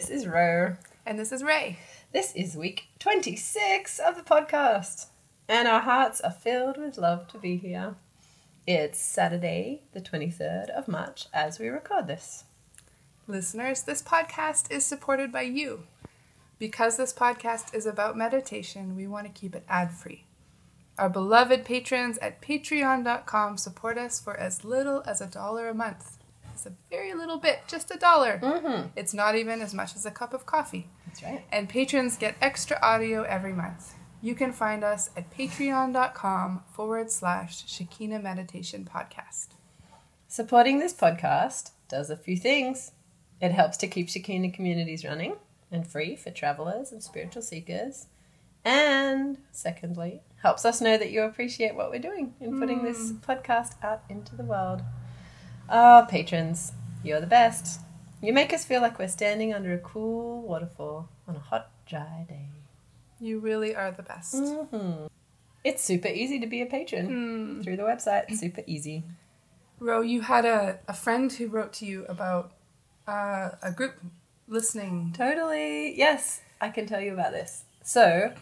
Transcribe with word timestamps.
this 0.00 0.08
is 0.08 0.26
Ro. 0.26 0.76
And 1.04 1.18
this 1.18 1.30
is 1.30 1.42
Ray. 1.42 1.78
This 2.10 2.34
is 2.34 2.56
week 2.56 2.84
26 3.00 3.98
of 3.98 4.16
the 4.16 4.22
podcast, 4.22 5.08
and 5.46 5.68
our 5.68 5.80
hearts 5.80 6.22
are 6.22 6.30
filled 6.30 6.78
with 6.78 6.96
love 6.96 7.28
to 7.28 7.38
be 7.38 7.58
here. 7.58 7.96
It's 8.66 8.98
Saturday, 8.98 9.82
the 9.92 10.00
23rd 10.00 10.70
of 10.70 10.88
March, 10.88 11.26
as 11.34 11.58
we 11.58 11.68
record 11.68 12.06
this. 12.06 12.44
Listeners, 13.28 13.82
this 13.82 14.00
podcast 14.00 14.72
is 14.72 14.86
supported 14.86 15.30
by 15.30 15.42
you. 15.42 15.82
Because 16.58 16.96
this 16.96 17.12
podcast 17.12 17.74
is 17.74 17.84
about 17.84 18.16
meditation, 18.16 18.96
we 18.96 19.06
want 19.06 19.26
to 19.26 19.38
keep 19.38 19.54
it 19.54 19.66
ad 19.68 19.92
free. 19.92 20.24
Our 20.96 21.10
beloved 21.10 21.66
patrons 21.66 22.16
at 22.22 22.40
patreon.com 22.40 23.58
support 23.58 23.98
us 23.98 24.18
for 24.18 24.34
as 24.34 24.64
little 24.64 25.02
as 25.04 25.20
a 25.20 25.26
dollar 25.26 25.68
a 25.68 25.74
month. 25.74 26.16
It's 26.60 26.66
a 26.66 26.72
very 26.90 27.14
little 27.14 27.38
bit, 27.38 27.60
just 27.68 27.90
a 27.90 27.96
dollar. 27.96 28.38
Mm-hmm. 28.38 28.88
It's 28.94 29.14
not 29.14 29.34
even 29.34 29.62
as 29.62 29.72
much 29.72 29.96
as 29.96 30.04
a 30.04 30.10
cup 30.10 30.34
of 30.34 30.44
coffee. 30.44 30.90
That's 31.06 31.22
right. 31.22 31.42
And 31.50 31.70
patrons 31.70 32.18
get 32.18 32.36
extra 32.42 32.78
audio 32.82 33.22
every 33.22 33.54
month. 33.54 33.94
You 34.20 34.34
can 34.34 34.52
find 34.52 34.84
us 34.84 35.08
at 35.16 35.34
patreon.com 35.34 36.64
forward 36.70 37.10
slash 37.10 37.66
Shekinah 37.66 38.18
Meditation 38.18 38.86
Podcast. 38.86 39.52
Supporting 40.28 40.80
this 40.80 40.92
podcast 40.92 41.70
does 41.88 42.10
a 42.10 42.16
few 42.16 42.36
things. 42.36 42.92
It 43.40 43.52
helps 43.52 43.78
to 43.78 43.88
keep 43.88 44.10
Shekinah 44.10 44.50
communities 44.50 45.02
running 45.02 45.36
and 45.72 45.86
free 45.86 46.14
for 46.14 46.30
travelers 46.30 46.92
and 46.92 47.02
spiritual 47.02 47.40
seekers. 47.40 48.08
And 48.66 49.38
secondly, 49.50 50.20
helps 50.42 50.66
us 50.66 50.82
know 50.82 50.98
that 50.98 51.10
you 51.10 51.22
appreciate 51.22 51.74
what 51.74 51.90
we're 51.90 52.00
doing 52.00 52.34
in 52.38 52.60
putting 52.60 52.82
this 52.82 53.12
podcast 53.12 53.82
out 53.82 54.02
into 54.10 54.36
the 54.36 54.44
world. 54.44 54.82
Ah, 55.72 56.04
patrons, 56.08 56.72
you're 57.04 57.20
the 57.20 57.26
best. 57.28 57.80
You 58.20 58.32
make 58.32 58.52
us 58.52 58.64
feel 58.64 58.80
like 58.80 58.98
we're 58.98 59.06
standing 59.08 59.54
under 59.54 59.72
a 59.72 59.78
cool 59.78 60.42
waterfall 60.42 61.08
on 61.28 61.36
a 61.36 61.38
hot, 61.38 61.70
dry 61.86 62.26
day. 62.28 62.48
You 63.20 63.38
really 63.38 63.74
are 63.76 63.92
the 63.92 64.02
best. 64.02 64.34
hmm 64.34 65.06
It's 65.62 65.82
super 65.82 66.08
easy 66.08 66.40
to 66.40 66.46
be 66.48 66.60
a 66.60 66.66
patron 66.66 67.62
through 67.62 67.76
the 67.76 67.84
website. 67.84 68.34
Super 68.34 68.62
easy. 68.66 69.04
Ro, 69.78 70.00
you 70.00 70.22
had 70.22 70.44
a, 70.44 70.80
a 70.88 70.92
friend 70.92 71.32
who 71.32 71.46
wrote 71.46 71.72
to 71.74 71.86
you 71.86 72.04
about 72.06 72.52
uh, 73.06 73.50
a 73.62 73.70
group 73.70 73.94
listening. 74.48 75.14
Totally. 75.16 75.96
Yes, 75.96 76.40
I 76.60 76.70
can 76.70 76.86
tell 76.86 77.00
you 77.00 77.12
about 77.12 77.32
this. 77.32 77.64
So, 77.82 78.32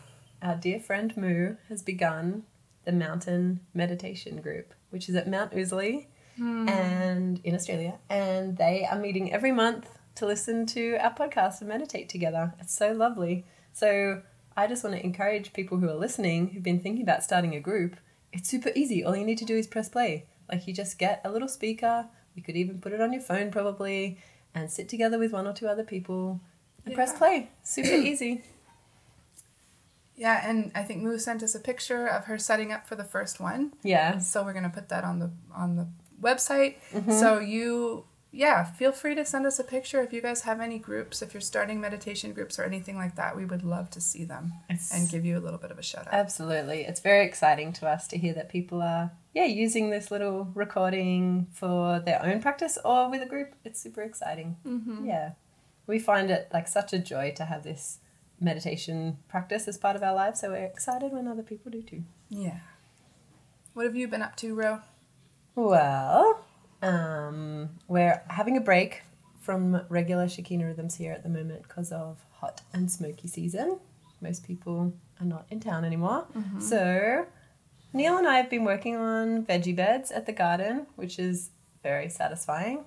our 0.43 0.57
dear 0.57 0.81
friend 0.81 1.15
Moo 1.17 1.57
has 1.69 1.83
begun 1.83 2.45
the 2.85 2.93
Mountain 2.93 3.61
Meditation 3.75 4.41
Group, 4.41 4.73
which 4.91 5.09
is 5.11 5.15
at 5.15 5.29
Mount 5.29 5.53
Ousley 5.53 6.07
Hmm. 6.39 6.69
and 6.69 7.41
in 7.43 7.55
Australia, 7.55 7.99
and 8.09 8.57
they 8.57 8.87
are 8.91 8.99
meeting 8.99 9.33
every 9.33 9.53
month 9.53 9.99
to 10.15 10.27
listen 10.27 10.67
to 10.67 10.97
our 11.01 11.13
podcast 11.15 11.61
and 11.61 11.69
meditate 11.69 12.09
together. 12.09 12.55
It's 12.61 12.75
so 12.75 12.93
lovely. 12.93 13.45
So, 13.73 14.23
I 14.57 14.67
just 14.67 14.83
want 14.83 14.97
to 14.97 15.05
encourage 15.05 15.53
people 15.53 15.79
who 15.79 15.89
are 15.89 15.95
listening 15.95 16.49
who've 16.49 16.63
been 16.63 16.81
thinking 16.81 17.03
about 17.03 17.23
starting 17.23 17.55
a 17.55 17.61
group. 17.61 17.97
It's 18.33 18.49
super 18.49 18.71
easy. 18.75 19.05
All 19.05 19.17
you 19.17 19.25
need 19.25 19.39
to 19.39 19.45
do 19.45 19.57
is 19.57 19.67
press 19.67 19.89
play. 19.89 20.27
Like 20.51 20.67
you 20.67 20.75
just 20.75 20.99
get 20.99 21.21
a 21.25 21.31
little 21.31 21.49
speaker. 21.49 22.07
You 22.35 22.43
could 22.43 22.57
even 22.57 22.81
put 22.81 22.93
it 22.93 23.01
on 23.01 23.13
your 23.13 23.23
phone 23.23 23.51
probably 23.51 24.19
and 24.55 24.71
sit 24.71 24.89
together 24.89 25.19
with 25.19 25.33
one 25.33 25.47
or 25.47 25.53
two 25.53 25.69
other 25.69 25.85
people 25.85 26.41
and 26.85 26.95
press 26.95 27.17
play. 27.17 27.51
Super 27.63 27.89
easy. 27.95 28.43
Yeah, 30.17 30.43
and 30.45 30.73
I 30.75 30.83
think 30.83 31.03
Moo 31.03 31.19
sent 31.19 31.45
us 31.45 31.55
a 31.55 31.61
picture 31.61 32.07
of 32.07 32.25
her 32.25 32.39
setting 32.39 32.73
up 32.73 32.89
for 32.89 32.97
the 32.97 33.05
first 33.05 33.39
one. 33.39 33.75
Yeah. 33.85 34.19
So 34.19 34.43
we're 34.43 34.53
gonna 34.53 34.71
put 34.71 34.89
that 34.89 35.05
on 35.05 35.21
the 35.21 35.31
on 35.55 35.77
the 35.77 35.87
website. 36.21 36.77
Mm-hmm. 36.93 37.13
So 37.13 37.39
you 37.39 38.05
yeah, 38.31 38.63
feel 38.65 38.93
free 38.93 39.15
to 39.15 39.25
send 39.25 39.47
us 39.47 39.59
a 39.59 39.65
picture 39.65 40.03
if 40.03 40.13
you 40.13 40.21
guys 40.21 40.43
have 40.43 40.61
any 40.61 40.79
groups, 40.79 41.23
if 41.23 41.33
you're 41.33 41.41
starting 41.41 41.81
meditation 41.81 42.35
groups 42.35 42.59
or 42.59 42.65
anything 42.65 42.95
like 42.95 43.17
that. 43.17 43.35
We 43.35 43.47
would 43.47 43.65
love 43.65 43.89
to 43.91 44.03
see 44.03 44.25
them 44.25 44.53
It's- 44.69 44.93
and 44.93 45.09
give 45.09 45.25
you 45.25 45.39
a 45.39 45.41
little 45.41 45.59
bit 45.59 45.71
of 45.71 45.79
a 45.79 45.83
shout 45.83 46.07
out. 46.07 46.13
Absolutely. 46.13 46.83
It's 46.83 47.01
very 47.01 47.25
exciting 47.25 47.73
to 47.75 47.89
us 47.89 48.07
to 48.09 48.19
hear 48.19 48.35
that 48.35 48.51
people 48.51 48.83
are 48.83 49.13
yeah, 49.35 49.47
using 49.47 49.89
this 49.91 50.11
little 50.11 50.51
recording 50.55 51.47
for 51.53 52.01
their 52.01 52.23
own 52.23 52.43
practice 52.43 52.77
or 52.85 53.09
with 53.11 53.23
a 53.23 53.27
group. 53.27 53.55
It's 53.65 53.81
super 53.81 54.03
exciting. 54.03 54.57
Mm-hmm. 54.67 55.07
Yeah. 55.07 55.33
We 55.87 55.99
find 55.99 56.31
it 56.31 56.49
like 56.53 56.69
such 56.69 56.93
a 56.93 56.99
joy 56.99 57.33
to 57.37 57.47
have 57.47 57.63
this 57.63 57.99
meditation 58.41 59.19
practice 59.29 59.67
as 59.69 59.79
part 59.79 59.97
of 59.97 60.03
our 60.03 60.15
lives, 60.15 60.41
so 60.41 60.51
we're 60.51 60.65
excited 60.65 61.13
when 61.13 61.27
other 61.27 61.43
people 61.43 61.73
do 61.73 61.83
too. 61.83 62.03
Yeah. 62.29 62.59
What 63.73 63.87
have 63.87 63.97
you 63.97 64.07
been 64.07 64.23
up 64.23 64.37
to, 64.37 64.55
Ro? 64.55 64.81
Well, 65.59 66.39
um, 66.83 67.71
we're 67.89 68.23
having 68.29 68.57
a 68.57 68.61
break 68.61 69.03
from 69.41 69.83
regular 69.89 70.29
Shekinah 70.29 70.65
rhythms 70.65 70.95
here 70.95 71.11
at 71.11 71.25
the 71.25 71.29
moment 71.29 71.65
because 71.65 71.91
of 71.91 72.25
hot 72.31 72.61
and 72.73 72.89
smoky 72.89 73.27
season. 73.27 73.81
Most 74.21 74.47
people 74.47 74.93
are 75.19 75.27
not 75.27 75.47
in 75.51 75.59
town 75.59 75.85
anymore. 75.85 76.29
So, 76.61 77.27
Neil 77.93 78.17
and 78.19 78.29
I 78.29 78.37
have 78.37 78.49
been 78.49 78.63
working 78.63 78.95
on 78.95 79.45
veggie 79.45 79.75
beds 79.75 80.13
at 80.13 80.27
the 80.27 80.33
garden, 80.33 80.87
which 80.95 81.19
is 81.19 81.51
very 81.83 82.09
satisfying. 82.09 82.85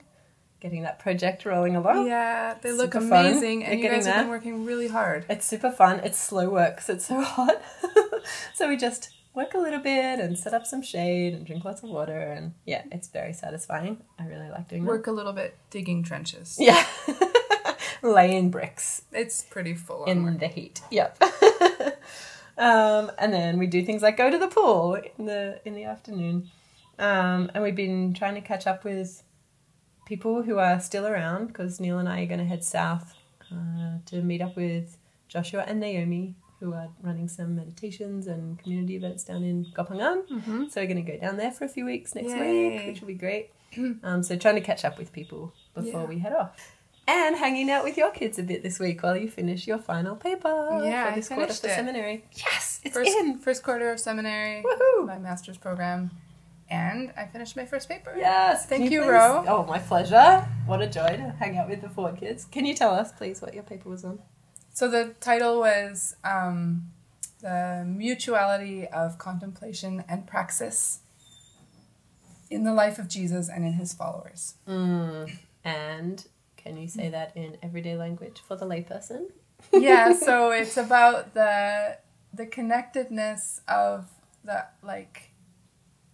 Getting 0.61 0.83
that 0.83 0.97
project 0.97 1.43
rolling 1.43 1.75
along. 1.75 2.07
Yeah, 2.07 2.55
they 2.61 2.71
look 2.71 2.93
Super 2.93 3.05
fun. 3.05 3.25
amazing, 3.25 3.59
They're 3.61 3.71
and 3.71 3.79
you 3.81 3.89
guys 3.89 4.05
have 4.05 4.15
been 4.23 4.29
working 4.29 4.63
really 4.63 4.87
hard. 4.87 5.25
It's 5.27 5.45
super 5.45 5.71
fun. 5.71 5.99
It's 6.05 6.17
slow 6.17 6.49
work 6.49 6.75
because 6.75 6.89
it's 6.89 7.05
so 7.07 7.19
hot. 7.21 7.61
so 8.53 8.69
we 8.69 8.77
just 8.77 9.09
work 9.33 9.53
a 9.53 9.57
little 9.57 9.79
bit 9.79 10.19
and 10.19 10.37
set 10.37 10.53
up 10.53 10.65
some 10.65 10.81
shade 10.81 11.33
and 11.33 11.45
drink 11.45 11.63
lots 11.63 11.83
of 11.83 11.89
water. 11.89 12.19
And 12.19 12.53
yeah, 12.65 12.83
it's 12.91 13.07
very 13.07 13.33
satisfying. 13.33 14.01
I 14.19 14.25
really 14.25 14.49
like 14.49 14.67
doing 14.67 14.85
Work 14.85 15.07
a 15.07 15.11
little 15.11 15.33
bit 15.33 15.55
digging 15.69 16.03
trenches. 16.03 16.57
Yeah. 16.59 16.85
Laying 18.03 18.49
bricks 18.49 19.03
It's 19.11 19.43
pretty 19.43 19.75
full 19.75 20.05
in 20.05 20.23
work. 20.23 20.39
the 20.39 20.47
heat. 20.47 20.81
Yep. 20.89 21.21
um, 22.57 23.11
and 23.19 23.31
then 23.31 23.59
we 23.59 23.67
do 23.67 23.85
things 23.85 24.01
like 24.01 24.17
go 24.17 24.29
to 24.29 24.37
the 24.39 24.47
pool 24.47 24.95
in 25.17 25.25
the 25.25 25.61
in 25.65 25.75
the 25.75 25.83
afternoon. 25.83 26.49
Um, 26.97 27.51
and 27.53 27.63
we've 27.63 27.75
been 27.75 28.13
trying 28.13 28.35
to 28.35 28.41
catch 28.41 28.65
up 28.67 28.83
with 28.83 29.23
people 30.05 30.41
who 30.43 30.57
are 30.57 30.79
still 30.79 31.05
around 31.07 31.47
because 31.47 31.79
Neil 31.79 31.99
and 31.99 32.09
I 32.09 32.21
are 32.23 32.25
going 32.25 32.39
to 32.39 32.45
head 32.45 32.63
south 32.63 33.13
uh, 33.51 33.97
to 34.07 34.21
meet 34.21 34.41
up 34.41 34.55
with 34.55 34.97
Joshua 35.27 35.63
and 35.67 35.79
Naomi, 35.79 36.35
who 36.61 36.73
are 36.73 36.87
running 37.01 37.27
some 37.27 37.55
meditations 37.55 38.27
and 38.27 38.57
community 38.59 38.95
events 38.95 39.23
down 39.25 39.43
in 39.43 39.65
Koh 39.75 39.83
Phangan. 39.83 40.25
Mm-hmm. 40.29 40.67
So 40.69 40.79
we're 40.79 40.87
going 40.87 41.03
to 41.03 41.11
go 41.11 41.17
down 41.17 41.35
there 41.35 41.51
for 41.51 41.65
a 41.65 41.67
few 41.67 41.83
weeks 41.85 42.15
next 42.15 42.29
Yay. 42.29 42.69
week, 42.77 42.87
which 42.87 43.01
will 43.01 43.07
be 43.09 43.15
great. 43.15 43.49
Um, 44.03 44.21
so 44.21 44.35
trying 44.35 44.55
to 44.55 44.61
catch 44.61 44.83
up 44.83 44.97
with 44.97 45.13
people 45.13 45.53
before 45.73 46.01
Yeah. 46.01 46.07
we 46.07 46.19
head 46.19 46.33
off. 46.33 46.73
And 47.07 47.37
hanging 47.37 47.69
out 47.71 47.83
with 47.85 47.95
your 47.97 48.11
kids 48.11 48.37
a 48.37 48.43
bit 48.43 48.63
this 48.63 48.79
week 48.79 49.01
while 49.01 49.15
you 49.15 49.29
finish 49.29 49.65
your 49.65 49.77
final 49.77 50.15
paper 50.17 50.81
Yeah, 50.83 51.05
for 51.05 51.11
I 51.11 51.15
this 51.15 51.27
quarter 51.29 51.43
finished 51.43 51.61
for 51.61 51.67
it. 51.69 51.75
seminary. 51.75 52.25
Yes, 52.33 52.81
it's 52.83 52.93
First, 52.95 53.09
in. 53.17 53.37
first 53.37 53.63
quarter 53.63 53.89
of 53.91 53.99
seminary, 53.99 54.61
Woohoo! 54.63 55.07
my 55.07 55.17
master's 55.19 55.57
program, 55.57 56.11
and 56.69 57.13
I 57.17 57.25
finished 57.27 57.55
my 57.55 57.65
first 57.65 57.87
paper. 57.87 58.13
Yes, 58.17 58.65
Thank 58.65 58.83
can 58.83 58.91
you, 58.91 59.01
please- 59.03 59.09
Ro. 59.09 59.45
Oh, 59.47 59.63
my 59.65 59.79
pleasure. 59.79 60.45
What 60.65 60.81
a 60.81 60.87
joy 60.87 61.07
to 61.07 61.33
hang 61.39 61.57
out 61.57 61.69
with 61.69 61.81
the 61.81 61.89
Ford 61.89 62.17
kids. 62.17 62.43
Can 62.45 62.65
you 62.65 62.73
tell 62.75 62.93
us, 62.93 63.13
please, 63.13 63.41
what 63.41 63.53
your 63.53 63.63
paper 63.63 63.87
was 63.89 64.03
on? 64.03 64.19
So 64.81 64.87
the 64.87 65.13
title 65.19 65.59
was 65.59 66.15
um, 66.23 66.89
The 67.39 67.85
Mutuality 67.85 68.87
of 68.87 69.19
Contemplation 69.19 70.03
and 70.09 70.25
Praxis 70.25 71.01
in 72.49 72.63
the 72.63 72.73
Life 72.73 72.97
of 72.97 73.07
Jesus 73.07 73.47
and 73.47 73.63
in 73.63 73.73
His 73.73 73.93
Followers. 73.93 74.55
Mm. 74.67 75.37
And 75.63 76.25
can 76.57 76.77
you 76.77 76.87
say 76.87 77.09
that 77.09 77.37
in 77.37 77.57
everyday 77.61 77.95
language 77.95 78.41
for 78.47 78.55
the 78.55 78.65
layperson? 78.65 79.27
yeah, 79.71 80.13
so 80.17 80.49
it's 80.49 80.77
about 80.77 81.35
the 81.35 81.99
the 82.33 82.47
connectedness 82.47 83.61
of 83.67 84.07
the 84.43 84.65
like 84.81 85.29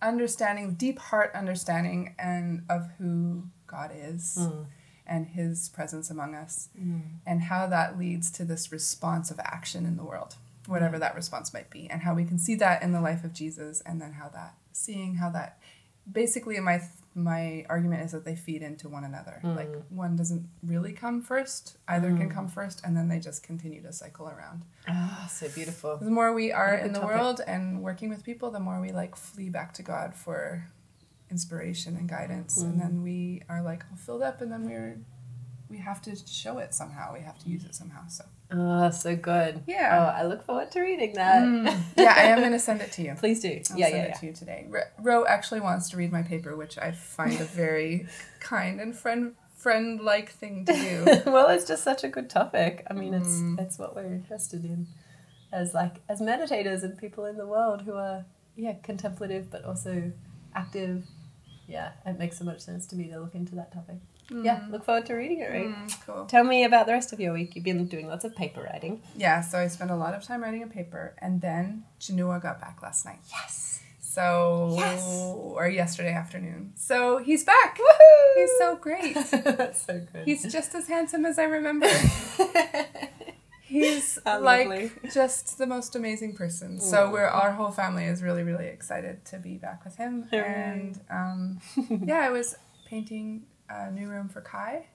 understanding, 0.02 0.74
deep 0.74 1.00
heart 1.00 1.32
understanding 1.34 2.16
and 2.20 2.64
of 2.70 2.90
who 2.98 3.44
God 3.66 3.92
is 3.96 4.36
Mm. 4.38 4.66
And 5.08 5.28
his 5.28 5.70
presence 5.70 6.10
among 6.10 6.36
us 6.36 6.70
Mm. 6.80 7.02
and 7.26 7.42
how 7.44 7.66
that 7.68 7.98
leads 7.98 8.30
to 8.32 8.46
this 8.46 8.72
response 8.72 9.32
of 9.32 9.40
action 9.40 9.86
in 9.86 9.96
the 9.98 10.04
world. 10.04 10.36
whatever 10.68 11.00
that 11.00 11.16
response 11.16 11.54
might 11.54 11.70
be, 11.70 11.90
and 11.90 12.02
how 12.02 12.14
we 12.14 12.26
can 12.26 12.38
see 12.38 12.54
that 12.56 12.84
in 12.84 12.92
the 12.92 13.00
life 13.00 13.24
of 13.24 13.32
Jesus, 13.32 13.80
and 13.86 14.02
then 14.02 14.12
how 14.12 14.28
that 14.28 14.54
seeing 14.74 15.16
how 15.16 15.30
that 15.30 15.58
basically 16.12 16.60
my 16.60 16.82
my 17.16 17.66
argument 17.70 18.04
is 18.04 18.12
that 18.12 18.26
they 18.26 18.36
feed 18.36 18.62
into 18.62 18.88
one 18.90 19.04
another. 19.06 19.40
Like 19.44 19.72
one 19.90 20.16
doesn't 20.18 20.48
really 20.62 20.92
come 20.94 21.22
first; 21.22 21.78
either 21.88 22.10
can 22.16 22.30
come 22.30 22.48
first, 22.50 22.82
and 22.84 22.96
then 22.98 23.08
they 23.08 23.20
just 23.20 23.44
continue 23.44 23.82
to 23.82 23.94
cycle 23.94 24.28
around. 24.28 24.64
Ah, 24.90 25.26
so 25.32 25.48
beautiful. 25.50 25.98
The 25.98 26.12
more 26.12 26.34
we 26.34 26.52
are 26.52 26.76
in 26.76 26.92
the 26.94 27.00
topic. 27.00 27.16
world 27.16 27.42
and 27.48 27.82
working 27.82 28.10
with 28.10 28.24
people, 28.24 28.52
the 28.52 28.60
more 28.60 28.80
we 28.82 28.92
like 28.92 29.16
flee 29.16 29.50
back 29.50 29.74
to 29.76 29.84
God 29.84 30.14
for 30.14 30.66
inspiration 31.30 31.96
and 31.96 32.08
guidance, 32.08 32.62
and 32.62 32.74
mm-hmm. 32.74 32.80
then 32.80 33.04
we 33.04 33.42
are 33.50 33.62
like 33.62 33.84
all 33.92 33.98
filled 33.98 34.24
up, 34.24 34.42
and 34.42 34.52
then 34.52 34.66
we're 34.66 34.98
we 35.70 35.78
have 35.78 36.02
to 36.04 36.16
show 36.16 36.60
it 36.60 36.74
somehow. 36.74 37.14
We 37.14 37.22
have 37.22 37.38
to 37.40 37.50
use 37.50 37.66
it 37.66 37.76
somehow. 37.76 38.08
So 38.08 38.26
Oh, 38.50 38.90
so 38.92 39.16
good. 39.16 39.64
Yeah. 39.68 39.98
Oh, 40.00 40.20
I 40.20 40.26
look 40.26 40.46
forward 40.46 40.72
to 40.72 40.80
reading 40.80 41.14
that. 41.16 41.44
Mm. 41.44 41.78
yeah, 41.98 42.14
I 42.16 42.24
am 42.24 42.40
going 42.40 42.54
to 42.54 42.60
send 42.60 42.82
it 42.82 42.92
to 42.94 43.02
you. 43.02 43.14
Please 43.18 43.42
do. 43.42 43.50
I'll 43.72 43.78
yeah, 43.78 43.90
send 43.90 43.98
yeah, 43.98 44.04
it 44.04 44.10
yeah. 44.10 44.14
to 44.16 44.26
you 44.28 44.34
today. 44.34 44.68
Ro- 45.00 45.26
actually 45.26 45.60
wants 45.60 45.90
to 45.90 45.98
read 45.98 46.12
my 46.12 46.22
paper, 46.24 46.56
which 46.56 46.78
I 46.78 46.92
find 46.92 47.34
a 47.34 47.44
very 47.44 48.08
kind 48.40 48.80
and 48.80 48.96
friend 48.96 49.36
friend 49.56 50.00
like 50.00 50.32
thing 50.32 50.66
to 50.66 50.74
do. 50.74 51.22
well, 51.32 51.50
it's 51.50 51.66
just 51.66 51.84
such 51.84 52.04
a 52.04 52.08
good 52.08 52.30
topic. 52.30 52.86
I 52.90 52.94
mean, 52.94 53.14
it's 53.14 53.28
Mm. 53.28 53.60
it's 53.60 53.78
what 53.78 53.96
we're 53.96 54.14
interested 54.14 54.64
in 54.64 54.88
as 55.52 55.74
like 55.74 55.98
as 56.08 56.22
meditators 56.22 56.84
and 56.84 56.98
people 56.98 57.26
in 57.26 57.38
the 57.38 57.48
world 57.48 57.82
who 57.82 57.94
are 57.94 58.26
yeah 58.56 58.76
contemplative 58.82 59.52
but 59.52 59.66
also 59.66 60.14
active. 60.56 61.04
Yeah, 61.68 61.92
it 62.06 62.18
makes 62.18 62.38
so 62.40 62.46
much 62.46 62.62
sense 62.62 62.86
to 62.88 62.96
me 62.96 63.08
to 63.10 63.20
look 63.20 63.36
into 63.36 63.56
that 63.56 63.74
topic. 63.74 63.98
Yeah, 64.30 64.66
look 64.70 64.84
forward 64.84 65.06
to 65.08 65.14
reading 65.16 65.40
it. 65.40 65.50
Right. 65.52 65.68
Mm, 65.68 66.06
cool. 66.06 66.26
Tell 66.26 66.44
me 66.44 66.64
about 66.66 66.86
the 66.86 66.92
rest 66.94 67.14
of 67.14 67.20
your 67.20 67.34
week. 67.34 67.56
You've 67.56 67.64
been 67.66 67.86
doing 67.88 68.08
lots 68.08 68.26
of 68.26 68.36
paper 68.36 68.62
writing. 68.62 69.02
Yeah, 69.16 69.42
so 69.42 69.58
I 69.60 69.68
spent 69.68 69.90
a 69.92 69.96
lot 69.96 70.14
of 70.14 70.24
time 70.24 70.44
writing 70.44 70.64
a 70.64 70.68
paper, 70.68 71.16
and 71.22 71.40
then 71.42 71.84
Chinua 72.00 72.42
got 72.42 72.60
back 72.60 72.82
last 72.82 73.06
night. 73.06 73.20
Yes. 73.30 73.82
So, 74.00 74.74
Yes. 74.78 75.04
or 75.06 75.68
yesterday 75.70 76.14
afternoon. 76.14 76.74
So 76.76 77.20
he's 77.20 77.44
back. 77.44 77.78
Woohoo! 77.78 78.36
He's 78.42 78.52
so 78.58 78.76
great. 78.76 79.14
That's 79.58 79.82
so 79.86 80.02
good. 80.12 80.26
He's 80.26 80.52
just 80.52 80.74
as 80.76 80.88
handsome 80.88 81.26
as 81.26 81.38
I 81.38 81.44
remember. 81.44 81.88
He's 83.68 84.18
like 84.26 84.42
lovely. 84.68 84.92
just 85.14 85.58
the 85.58 85.68
most 85.68 85.96
amazing 85.96 86.34
person. 86.36 86.80
So 86.80 87.10
we're 87.12 87.26
our 87.26 87.52
whole 87.52 87.72
family 87.72 88.06
is 88.06 88.24
really 88.24 88.44
really 88.44 88.68
excited 88.68 89.26
to 89.26 89.38
be 89.40 89.58
back 89.58 89.84
with 89.84 89.98
him. 89.98 90.28
And 90.32 91.00
um, 91.10 91.60
yeah, 92.06 92.20
I 92.20 92.30
was 92.30 92.56
painting 92.88 93.44
a 93.70 93.92
new 93.92 94.08
room 94.08 94.30
for 94.30 94.42
Kai. 94.42 94.86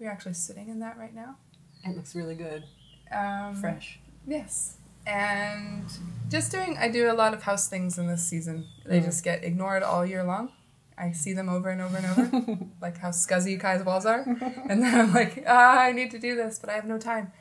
We're 0.00 0.10
actually 0.10 0.34
sitting 0.34 0.68
in 0.68 0.80
that 0.80 0.96
right 0.98 1.14
now. 1.14 1.36
it 1.84 1.94
looks 1.96 2.14
really 2.14 2.34
good. 2.34 2.64
Um, 3.12 3.54
Fresh. 3.54 4.00
Yes. 4.26 4.78
And 5.06 5.84
just 6.30 6.50
doing, 6.50 6.76
I 6.78 6.88
do 6.88 7.10
a 7.10 7.12
lot 7.12 7.34
of 7.34 7.42
house 7.42 7.68
things 7.68 7.98
in 7.98 8.06
this 8.06 8.24
season. 8.26 8.66
They 8.86 9.00
Mm. 9.00 9.04
just 9.04 9.22
get 9.22 9.44
ignored 9.44 9.82
all 9.82 10.04
year 10.06 10.24
long. 10.24 10.50
I 10.96 11.12
see 11.12 11.34
them 11.34 11.48
over 11.50 11.68
and 11.68 11.80
over 11.82 11.96
and 11.98 12.06
over, 12.06 12.58
like 12.80 12.96
how 12.98 13.10
scuzzy 13.10 13.60
Kai's 13.60 13.84
walls 13.84 14.06
are. 14.06 14.20
And 14.68 14.82
then 14.82 14.94
I'm 14.98 15.12
like, 15.12 15.44
ah, 15.46 15.78
I 15.80 15.92
need 15.92 16.10
to 16.12 16.18
do 16.18 16.34
this, 16.36 16.58
but 16.58 16.70
I 16.70 16.74
have 16.74 16.86
no 16.86 16.98
time. 16.98 17.32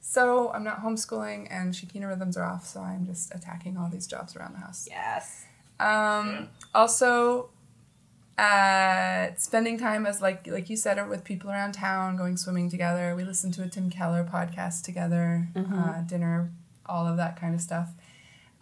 So 0.00 0.50
I'm 0.52 0.64
not 0.64 0.82
homeschooling 0.82 1.48
and 1.50 1.74
Shekinah 1.74 2.08
rhythms 2.08 2.36
are 2.36 2.44
off, 2.44 2.66
so 2.66 2.80
I'm 2.80 3.04
just 3.06 3.34
attacking 3.34 3.76
all 3.76 3.88
these 3.90 4.06
jobs 4.06 4.36
around 4.36 4.54
the 4.54 4.60
house. 4.60 4.88
Yes. 4.90 5.44
Um, 5.80 6.48
also, 6.74 7.50
uh, 8.38 9.34
spending 9.36 9.78
time 9.78 10.06
as 10.06 10.22
like 10.22 10.46
like 10.46 10.70
you 10.70 10.76
said 10.76 11.08
with 11.08 11.24
people 11.24 11.50
around 11.50 11.72
town, 11.72 12.16
going 12.16 12.36
swimming 12.36 12.70
together. 12.70 13.14
We 13.16 13.24
listened 13.24 13.54
to 13.54 13.62
a 13.62 13.68
Tim 13.68 13.90
Keller 13.90 14.24
podcast 14.24 14.82
together, 14.82 15.48
uh, 15.56 16.02
dinner, 16.02 16.50
all 16.86 17.06
of 17.06 17.16
that 17.16 17.38
kind 17.38 17.54
of 17.54 17.60
stuff. 17.60 17.90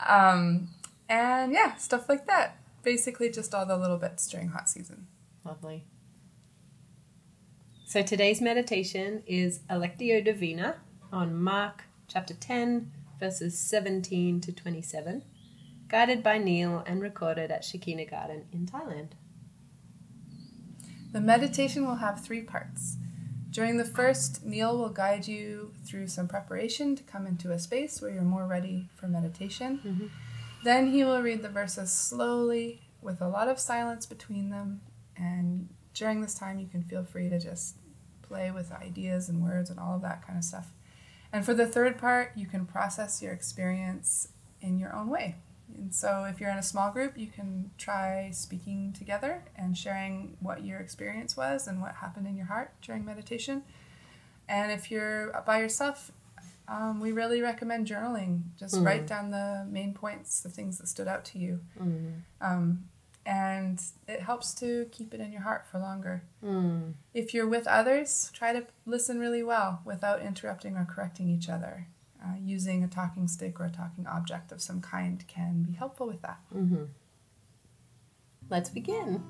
Um, 0.01 0.69
and 1.09 1.53
yeah, 1.53 1.75
stuff 1.77 2.09
like 2.09 2.27
that. 2.27 2.57
Basically, 2.83 3.31
just 3.31 3.55
all 3.55 3.67
the 3.67 3.77
little 3.77 3.99
bits 3.99 4.27
during 4.29 4.49
hot 4.49 4.69
season. 4.69 5.07
Lovely. 5.45 5.85
So 7.85 8.03
today's 8.03 8.41
meditation 8.41 9.23
is 9.27 9.61
a 9.69 9.77
Lectio 9.77 10.25
Divina 10.25 10.77
on 11.13 11.35
Mark 11.35 11.85
chapter 12.09 12.35
10, 12.35 12.91
verses 13.19 13.59
17 13.59 14.41
to 14.41 14.53
27, 14.53 15.23
guided 15.89 16.23
by 16.23 16.39
Neil 16.39 16.83
and 16.87 17.01
recorded 17.01 17.51
at 17.51 17.65
Shekinah 17.65 18.07
Garden 18.07 18.45
in 18.53 18.67
Thailand. 18.67 19.11
The 21.13 21.21
meditation 21.21 21.87
will 21.87 21.97
have 21.97 22.25
three 22.25 22.43
parts. 22.43 22.97
During 23.51 23.79
the 23.79 23.85
first, 23.85 24.45
Neil 24.45 24.77
will 24.77 24.91
guide 24.91 25.27
you 25.27 25.73
through 25.85 26.09
some 26.09 26.29
preparation 26.29 26.95
to 26.97 27.03
come 27.03 27.27
into 27.27 27.53
a 27.53 27.59
space 27.59 28.03
where 28.03 28.11
you're 28.11 28.23
more 28.23 28.47
ready 28.47 28.91
for 28.95 29.09
meditation. 29.09 29.81
Mm-hmm. 29.85 30.07
Then 30.63 30.91
he 30.91 31.05
will 31.05 31.23
read 31.23 31.43
the 31.43 31.49
verses 31.49 31.91
slowly 31.91 32.83
with 33.01 33.23
a 33.23 33.29
lot 33.29 33.49
of 33.49 33.59
silence 33.59 34.05
between 34.05 34.51
them. 34.51 34.83
And 35.17 35.71
during 35.95 36.21
this 36.21 36.35
time, 36.35 36.59
you 36.59 36.67
can 36.67 36.83
feel 36.83 37.05
free 37.05 37.31
to 37.31 37.39
just 37.39 37.77
play 38.21 38.51
with 38.51 38.73
ideas 38.73 39.29
and 39.29 39.43
words 39.43 39.71
and 39.71 39.79
all 39.79 39.97
of 39.97 40.03
that 40.03 40.27
kind 40.27 40.37
of 40.37 40.45
stuff. 40.45 40.73
And 41.33 41.45
for 41.45 41.55
the 41.55 41.67
third 41.67 41.99
part, 41.99 42.33
you 42.37 42.47
can 42.47 42.67
process 42.67 43.23
your 43.23 43.33
experience 43.33 44.29
in 44.61 44.79
your 44.79 44.95
own 44.95 45.09
way. 45.09 45.37
And 45.75 45.95
so, 45.95 46.25
if 46.25 46.41
you're 46.41 46.51
in 46.51 46.59
a 46.59 46.63
small 46.63 46.91
group, 46.91 47.19
you 47.19 47.27
can 47.27 47.71
try 47.77 48.31
speaking 48.33 48.95
together 48.97 49.43
and 49.57 49.77
sharing 49.77 50.37
what 50.41 50.65
your 50.65 50.79
experience 50.79 51.37
was 51.37 51.67
and 51.67 51.81
what 51.83 51.97
happened 51.97 52.27
in 52.27 52.37
your 52.37 52.47
heart 52.47 52.73
during 52.83 53.05
meditation. 53.05 53.63
And 54.49 54.71
if 54.71 54.91
you're 54.91 55.33
by 55.45 55.59
yourself, 55.61 56.13
um, 56.69 57.01
we 57.01 57.13
really 57.13 57.43
recommend 57.43 57.87
journaling. 57.87 58.43
Just 58.59 58.77
write 58.85 59.07
down 59.07 59.31
the 59.31 59.67
main 59.69 59.93
points, 59.93 60.41
the 60.41 60.49
things 60.49 60.79
that 60.79 60.89
stood 60.89 61.09
out 61.09 61.25
to 61.27 61.39
you. 61.39 61.61
Um, 62.41 62.85
and 63.27 63.83
it 64.07 64.21
helps 64.23 64.55
to 64.55 64.87
keep 64.93 65.13
it 65.13 65.21
in 65.21 65.33
your 65.33 65.43
heart 65.43 65.67
for 65.67 65.79
longer. 65.79 66.23
If 67.13 67.35
you're 67.35 67.49
with 67.49 67.67
others, 67.67 68.31
try 68.33 68.53
to 68.53 68.67
listen 68.87 69.19
really 69.19 69.43
well 69.43 69.83
without 69.85 70.23
interrupting 70.23 70.77
or 70.77 70.87
correcting 70.89 71.29
each 71.29 71.49
other. 71.49 71.89
Uh, 72.25 72.37
using 72.41 72.83
a 72.83 72.89
talking 72.89 73.29
stick 73.29 73.61
or 73.61 73.67
a 73.67 73.71
talking 73.71 74.07
object 74.07 74.51
of 74.51 74.61
some 74.63 74.81
kind 74.81 75.25
can 75.29 75.63
be 75.63 75.73
helpful 75.73 76.07
with 76.07 76.23
that. 76.23 76.39
Let's 78.49 78.71
begin. 78.71 79.23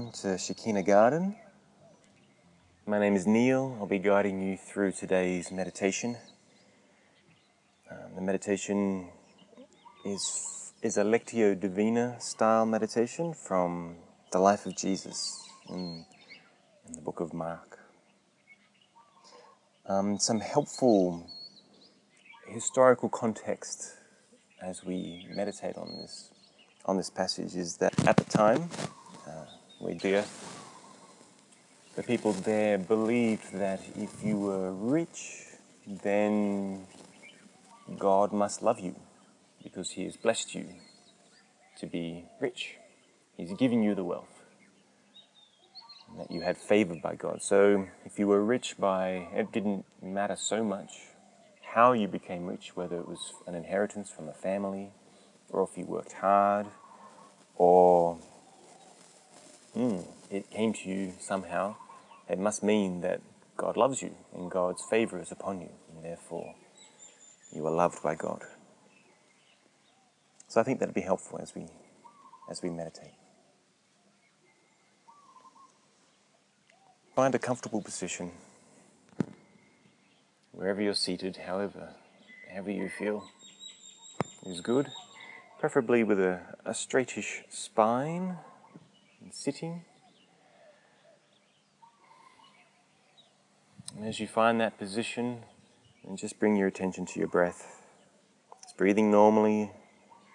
Everyone 0.00 0.12
to 0.22 0.38
Shekinah 0.38 0.84
Garden. 0.84 1.36
My 2.86 2.98
name 2.98 3.16
is 3.16 3.26
Neil. 3.26 3.76
I'll 3.78 3.86
be 3.86 3.98
guiding 3.98 4.40
you 4.40 4.56
through 4.56 4.92
today's 4.92 5.52
meditation. 5.52 6.16
Um, 7.90 8.14
the 8.14 8.22
meditation 8.22 9.10
is 10.06 10.72
is 10.80 10.96
a 10.96 11.02
Lectio 11.02 11.54
Divina 11.54 12.18
style 12.18 12.64
meditation 12.64 13.34
from 13.34 13.96
the 14.32 14.38
life 14.38 14.64
of 14.64 14.74
Jesus 14.74 15.46
in, 15.68 16.06
in 16.86 16.92
the 16.94 17.02
book 17.02 17.20
of 17.20 17.34
Mark. 17.34 17.78
Um, 19.86 20.18
some 20.18 20.40
helpful 20.40 21.26
historical 22.48 23.10
context 23.10 23.98
as 24.62 24.82
we 24.82 25.26
meditate 25.28 25.76
on 25.76 25.88
this 25.98 26.30
on 26.86 26.96
this 26.96 27.10
passage 27.10 27.54
is 27.54 27.76
that 27.76 27.92
at 28.08 28.16
the 28.16 28.24
time 28.24 28.70
where 29.80 29.94
the 29.94 30.24
the 31.96 32.02
people 32.04 32.32
there 32.32 32.78
believed 32.78 33.52
that 33.54 33.80
if 33.96 34.22
you 34.22 34.38
were 34.38 34.72
rich, 34.72 35.46
then 35.86 36.86
God 37.98 38.32
must 38.32 38.62
love 38.62 38.78
you 38.78 38.94
because 39.62 39.90
He 39.90 40.04
has 40.04 40.16
blessed 40.16 40.54
you 40.54 40.66
to 41.78 41.86
be 41.86 42.26
rich. 42.40 42.76
He's 43.36 43.52
given 43.54 43.82
you 43.82 43.94
the 43.94 44.04
wealth. 44.04 44.28
That 46.18 46.30
you 46.30 46.42
had 46.42 46.58
favor 46.58 46.96
by 47.02 47.14
God. 47.14 47.42
So 47.42 47.86
if 48.04 48.18
you 48.18 48.26
were 48.26 48.44
rich 48.44 48.76
by, 48.78 49.28
it 49.32 49.50
didn't 49.50 49.84
matter 50.02 50.36
so 50.36 50.62
much 50.62 50.90
how 51.74 51.92
you 51.92 52.08
became 52.08 52.46
rich, 52.46 52.76
whether 52.76 52.98
it 52.98 53.08
was 53.08 53.32
an 53.46 53.54
inheritance 53.54 54.10
from 54.10 54.28
a 54.28 54.32
family, 54.32 54.90
or 55.50 55.68
if 55.70 55.78
you 55.78 55.84
worked 55.84 56.14
hard, 56.14 56.66
or 57.54 58.18
mm, 59.76 60.06
it 60.30 60.50
came 60.50 60.72
to 60.72 60.88
you 60.88 61.12
somehow, 61.18 61.76
it 62.28 62.38
must 62.38 62.62
mean 62.62 63.00
that 63.00 63.20
God 63.56 63.76
loves 63.76 64.02
you 64.02 64.14
and 64.34 64.50
God's 64.50 64.82
favor 64.82 65.20
is 65.20 65.30
upon 65.30 65.60
you. 65.60 65.70
and 65.94 66.04
therefore 66.04 66.54
you 67.52 67.66
are 67.66 67.72
loved 67.72 68.02
by 68.02 68.14
God. 68.14 68.42
So 70.48 70.60
I 70.60 70.64
think 70.64 70.80
that'd 70.80 70.94
be 70.94 71.00
helpful 71.02 71.38
as 71.40 71.54
we 71.54 71.66
as 72.48 72.62
we 72.62 72.70
meditate. 72.70 73.14
Find 77.14 77.34
a 77.34 77.38
comfortable 77.38 77.82
position 77.82 78.32
wherever 80.52 80.80
you're 80.80 80.94
seated, 80.94 81.36
however, 81.46 81.90
however 82.50 82.70
you 82.70 82.88
feel 82.88 83.24
is 84.46 84.60
good. 84.60 84.88
Preferably 85.58 86.02
with 86.02 86.18
a, 86.18 86.40
a 86.64 86.70
straightish 86.70 87.42
spine 87.50 88.38
and 89.30 89.34
sitting. 89.36 89.84
And 93.96 94.04
as 94.04 94.18
you 94.18 94.26
find 94.26 94.60
that 94.60 94.76
position, 94.76 95.44
and 96.04 96.18
just 96.18 96.40
bring 96.40 96.56
your 96.56 96.66
attention 96.66 97.06
to 97.06 97.20
your 97.20 97.28
breath. 97.28 97.80
It's 98.64 98.72
breathing 98.72 99.08
normally 99.08 99.70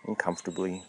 and 0.06 0.18
comfortably. 0.18 0.84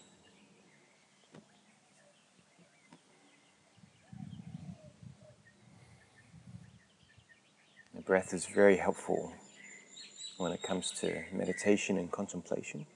The 7.93 8.03
breath 8.03 8.33
is 8.33 8.47
very 8.47 8.77
helpful 8.77 9.33
when 10.37 10.53
it 10.53 10.63
comes 10.63 10.93
to 11.01 11.25
meditation 11.33 11.99
and 11.99 12.13
contemplation. 12.13 12.87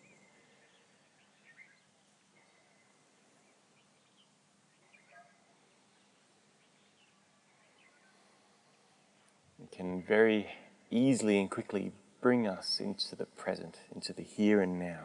Can 9.71 10.03
very 10.03 10.49
easily 10.91 11.39
and 11.39 11.51
quickly 11.51 11.93
bring 12.21 12.47
us 12.47 12.81
into 12.81 13.17
the 13.17 13.27
present, 13.27 13.79
into 13.95 14.13
the 14.13 14.23
here 14.23 14.61
and 14.61 14.79
now. 14.79 15.05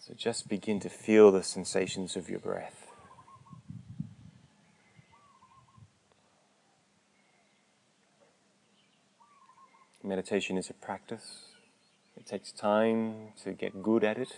So 0.00 0.14
just 0.14 0.48
begin 0.48 0.80
to 0.80 0.88
feel 0.88 1.30
the 1.30 1.42
sensations 1.42 2.16
of 2.16 2.28
your 2.28 2.40
breath. 2.40 2.88
Meditation 10.02 10.58
is 10.58 10.68
a 10.68 10.74
practice. 10.74 11.46
It 12.16 12.26
takes 12.26 12.50
time 12.50 13.28
to 13.44 13.52
get 13.52 13.82
good 13.82 14.02
at 14.02 14.18
it. 14.18 14.34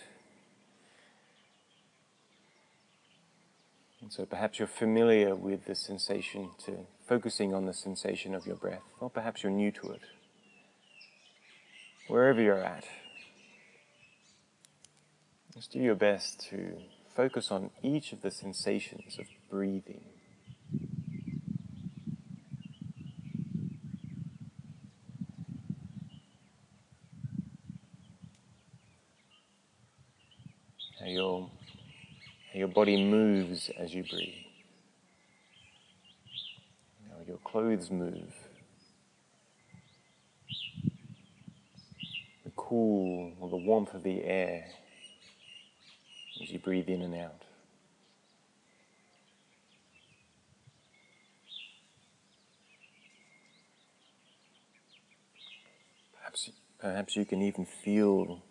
And 4.05 4.13
so 4.13 4.27
perhaps 4.27 4.59
you're 4.59 4.69
familiar 4.69 5.35
with 5.35 5.65
the 5.65 5.75
sensation 5.75 6.51
to 6.67 6.87
focusing 7.09 7.55
on 7.55 7.65
the 7.65 7.73
sensation 7.73 8.35
of 8.35 8.47
your 8.47 8.57
breath, 8.57 8.83
or 9.01 9.09
perhaps 9.09 9.43
you're 9.43 9.51
new 9.51 9.73
to 9.73 9.93
it. 9.93 10.03
Wherever 12.09 12.39
you're 12.39 12.63
at, 12.63 12.85
just 15.55 15.73
do 15.73 15.79
your 15.79 15.95
best 15.95 16.39
to 16.51 16.77
focus 17.17 17.51
on 17.51 17.71
each 17.83 18.13
of 18.13 18.21
the 18.21 18.31
sensations 18.31 19.19
of 19.19 19.25
breathing. 19.49 20.05
How 31.01 31.07
your, 31.07 31.51
how 32.53 32.59
your 32.59 32.64
body 32.75 33.05
moves 33.05 33.71
as 33.79 33.95
you 33.95 34.03
breathe. 34.03 34.35
How 37.09 37.25
your 37.27 37.39
clothes 37.39 37.91
move. 37.91 38.35
The 42.45 42.51
cool 42.57 43.33
or 43.41 43.49
the 43.49 43.57
warmth 43.57 43.95
of 43.95 44.03
the 44.03 44.25
air 44.25 44.67
as 46.43 46.51
you 46.51 46.59
breathe 46.59 46.89
in 46.89 47.03
and 47.03 47.15
out. 47.15 47.43
Perhaps, 56.19 56.51
perhaps 56.81 57.17
you 57.17 57.25
can 57.25 57.41
even 57.41 57.65
feel 57.65 58.43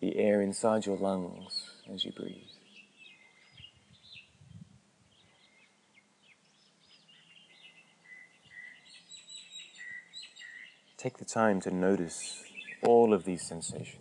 the 0.00 0.18
air 0.18 0.42
inside 0.42 0.84
your 0.84 0.98
lungs 0.98 1.70
as 1.90 2.04
you 2.04 2.12
breathe. 2.12 2.53
Take 11.04 11.18
the 11.18 11.26
time 11.26 11.60
to 11.60 11.70
notice 11.70 12.42
all 12.82 13.12
of 13.12 13.26
these 13.26 13.46
sensations. 13.46 14.00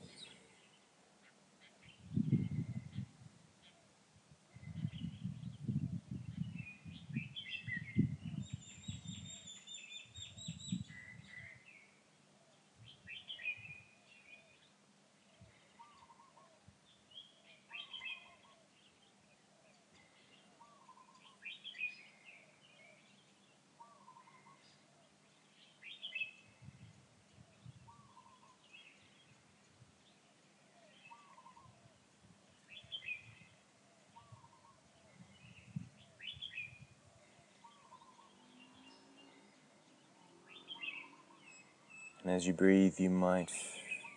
And 42.23 42.23
as 42.34 42.48
you 42.48 42.54
breathe, 42.54 42.96
you 42.98 43.12
might 43.12 43.52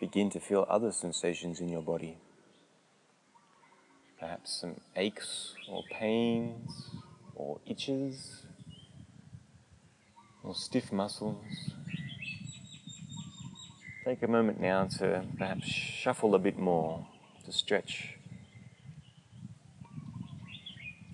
begin 0.01 0.31
to 0.31 0.41
feel 0.41 0.67
other 0.71 0.91
sensations 0.91 1.61
in 1.61 1.69
your 1.69 1.83
body. 1.83 2.17
Perhaps 4.19 4.59
some 4.63 4.81
aches 4.97 5.55
or 5.69 5.83
pains 5.93 6.91
or 7.35 7.61
itches 7.67 8.47
or 10.43 10.55
stiff 10.55 10.91
muscles. 10.91 11.45
Take 14.07 14.23
a 14.23 14.29
moment 14.29 14.61
now 14.61 14.87
to 14.99 15.23
perhaps 15.37 15.67
shuffle 15.67 16.35
a 16.35 16.39
bit 16.39 16.59
more, 16.59 17.07
to 17.45 17.53
stretch, 17.53 18.15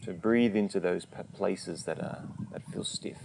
to 0.04 0.12
breathe 0.12 0.54
into 0.54 0.78
those 0.78 1.04
places 1.34 1.82
that 1.84 1.98
are 1.98 2.28
that 2.52 2.62
feel 2.68 2.84
stiff. 2.84 3.18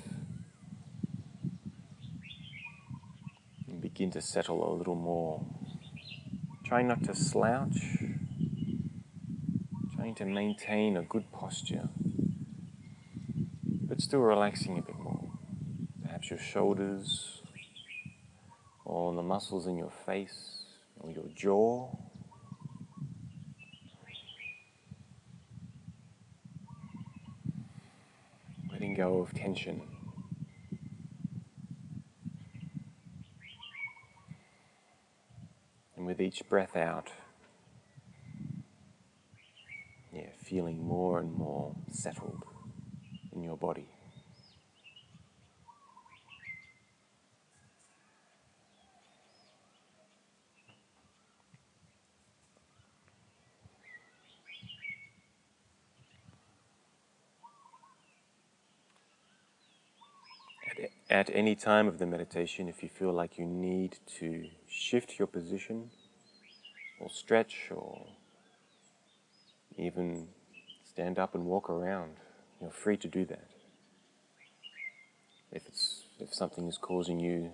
Begin 3.97 4.11
to 4.11 4.21
settle 4.21 4.71
a 4.71 4.73
little 4.77 4.93
more. 4.93 5.43
Trying 6.63 6.87
not 6.87 7.03
to 7.05 7.15
slouch, 7.15 7.97
trying 9.95 10.13
to 10.13 10.25
maintain 10.25 10.95
a 10.95 11.01
good 11.01 11.31
posture, 11.31 11.89
but 13.65 13.99
still 13.99 14.19
relaxing 14.19 14.77
a 14.77 14.83
bit 14.83 14.99
more. 14.99 15.31
Perhaps 16.03 16.29
your 16.29 16.37
shoulders 16.37 17.41
or 18.85 19.15
the 19.15 19.23
muscles 19.23 19.65
in 19.65 19.77
your 19.77 19.89
face 20.05 20.65
or 20.99 21.09
your 21.09 21.25
jaw. 21.35 21.89
Letting 28.71 28.93
go 28.93 29.21
of 29.21 29.33
tension. 29.33 29.81
with 36.07 36.16
each 36.27 36.43
breath 36.49 36.75
out, 36.75 37.09
yeah, 40.11 40.27
feeling 40.43 40.85
more 40.85 41.19
and 41.21 41.31
more 41.31 41.73
settled 41.89 42.43
in 43.31 43.41
your 43.41 43.55
body. 43.55 43.87
At 61.09 61.29
any 61.33 61.55
time 61.55 61.87
of 61.87 61.99
the 61.99 62.05
meditation, 62.05 62.67
if 62.67 62.83
you 62.83 62.89
feel 62.89 63.13
like 63.13 63.37
you 63.37 63.45
need 63.45 63.97
to 64.19 64.49
shift 64.67 65.17
your 65.17 65.27
position 65.27 65.89
or 67.07 67.09
stretch 67.09 67.71
or 67.71 68.05
even 69.77 70.27
stand 70.83 71.17
up 71.17 71.33
and 71.35 71.45
walk 71.45 71.69
around, 71.69 72.11
you're 72.59 72.69
free 72.69 72.97
to 72.97 73.07
do 73.07 73.25
that. 73.25 73.47
if 75.51 75.65
it's 75.67 76.03
if 76.19 76.33
something 76.33 76.67
is 76.67 76.77
causing 76.77 77.19
you 77.19 77.51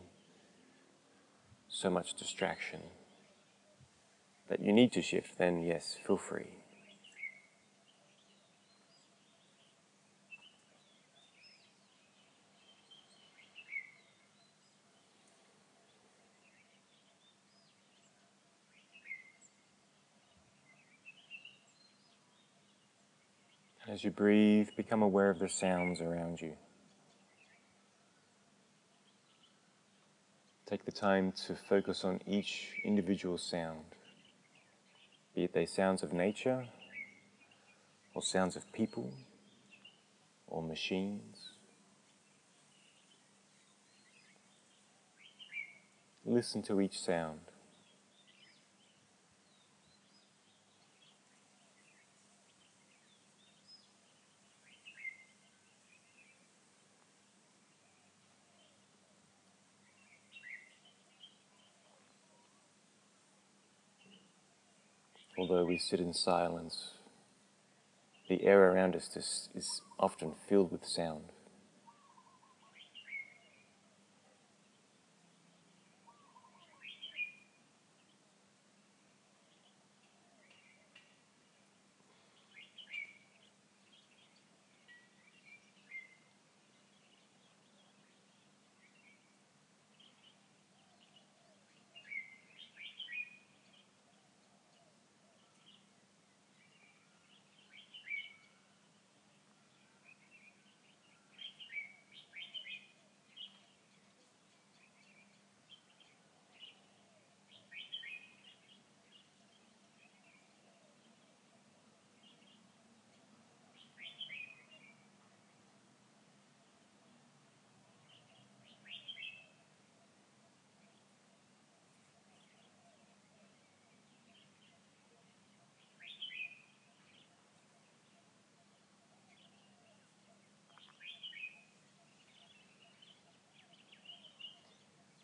so 1.68 1.90
much 1.90 2.16
distraction 2.16 2.82
that 4.50 4.60
you 4.60 4.74
need 4.74 4.92
to 4.92 5.02
shift, 5.02 5.38
then 5.38 5.62
yes, 5.62 5.98
feel 6.06 6.18
free. 6.18 6.63
As 24.04 24.06
you 24.08 24.12
breathe, 24.12 24.68
become 24.76 25.02
aware 25.02 25.30
of 25.30 25.40
the 25.40 25.48
sounds 25.48 26.02
around 26.02 26.42
you. 26.42 26.58
Take 30.66 30.84
the 30.84 30.92
time 30.92 31.32
to 31.48 31.56
focus 31.56 32.04
on 32.04 32.20
each 32.28 32.74
individual 32.84 33.38
sound, 33.38 33.86
be 35.34 35.46
it 35.46 35.54
they 35.54 35.66
sounds 35.66 36.04
of 36.04 36.12
nature, 36.12 36.68
or 38.14 38.22
sounds 38.22 38.58
of 38.58 38.70
people, 38.74 39.10
or 40.48 40.62
machines. 40.62 41.52
Listen 46.26 46.62
to 46.64 46.82
each 46.82 47.00
sound. 47.00 47.53
We 65.74 65.80
sit 65.80 66.00
in 66.00 66.14
silence, 66.14 66.92
the 68.30 68.44
air 68.44 68.72
around 68.72 68.96
us 68.96 69.10
is, 69.18 69.50
is 69.56 69.82
often 70.00 70.36
filled 70.48 70.72
with 70.72 70.86
sound. 70.86 71.33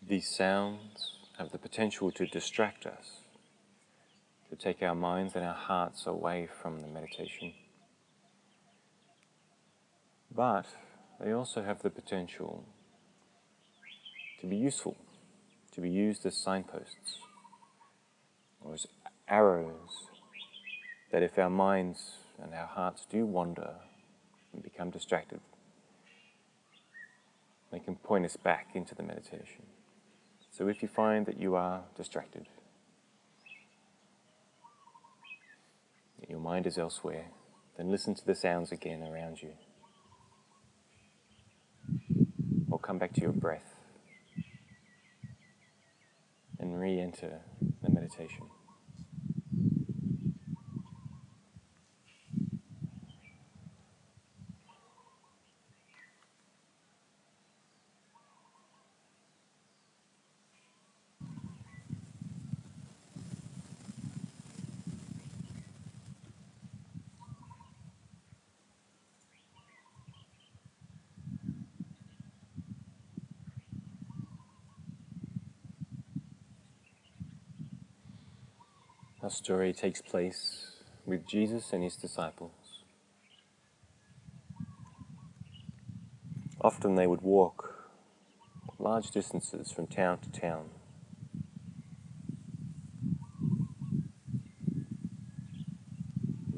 These 0.09 0.27
sounds 0.27 1.19
have 1.37 1.51
the 1.51 1.59
potential 1.59 2.11
to 2.13 2.25
distract 2.25 2.87
us, 2.87 3.21
to 4.49 4.55
take 4.55 4.81
our 4.81 4.95
minds 4.95 5.35
and 5.35 5.45
our 5.45 5.53
hearts 5.53 6.07
away 6.07 6.49
from 6.63 6.81
the 6.81 6.87
meditation. 6.87 7.53
But 10.35 10.65
they 11.19 11.31
also 11.31 11.61
have 11.61 11.83
the 11.83 11.91
potential 11.91 12.65
to 14.41 14.47
be 14.47 14.55
useful, 14.55 14.97
to 15.73 15.79
be 15.79 15.91
used 15.91 16.25
as 16.25 16.35
signposts 16.35 17.19
or 18.61 18.73
as 18.73 18.87
arrows 19.27 20.07
that 21.11 21.21
if 21.21 21.37
our 21.37 21.51
minds 21.51 22.13
and 22.41 22.55
our 22.55 22.65
hearts 22.65 23.05
do 23.11 23.27
wander 23.27 23.75
and 24.53 24.63
become 24.63 24.89
distracted, 24.89 25.39
they 27.71 27.79
can 27.79 27.95
point 27.95 28.25
us 28.25 28.37
back 28.37 28.69
into 28.73 28.95
the 28.95 29.03
meditation. 29.03 29.68
So 30.59 30.67
if 30.67 30.81
you 30.81 30.89
find 30.89 31.25
that 31.25 31.39
you 31.39 31.55
are 31.55 31.83
distracted, 31.95 32.45
that 36.19 36.29
your 36.29 36.41
mind 36.41 36.67
is 36.67 36.77
elsewhere, 36.77 37.27
then 37.77 37.89
listen 37.89 38.13
to 38.15 38.25
the 38.25 38.35
sounds 38.35 38.73
again 38.73 39.01
around 39.01 39.41
you. 39.41 39.53
Or 42.69 42.77
come 42.77 42.97
back 42.97 43.13
to 43.13 43.21
your 43.21 43.31
breath 43.31 43.73
and 46.59 46.77
re 46.77 46.99
enter 46.99 47.39
the 47.81 47.89
meditation. 47.89 48.49
Our 79.29 79.35
story 79.35 79.73
takes 79.73 80.01
place 80.01 80.71
with 81.05 81.27
Jesus 81.27 81.71
and 81.71 81.83
his 81.83 81.95
disciples. 81.95 82.81
Often 86.61 86.95
they 86.95 87.05
would 87.05 87.21
walk 87.21 87.91
large 88.79 89.11
distances 89.11 89.71
from 89.71 89.85
town 89.85 90.17
to 90.21 90.31
town. 90.31 90.69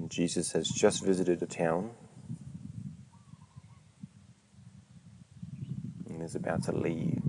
Jesus 0.07 0.53
has 0.53 0.69
just 0.69 1.03
visited 1.03 1.43
a 1.43 1.47
town 1.47 1.89
and 6.07 6.21
is 6.21 6.35
about 6.35 6.63
to 6.63 6.71
leave. 6.71 7.21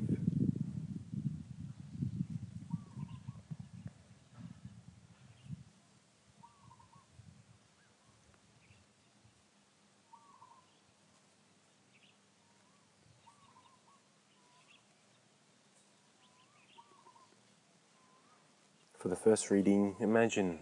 For 19.02 19.08
the 19.08 19.11
first 19.22 19.50
reading, 19.50 19.94
imagine, 20.00 20.58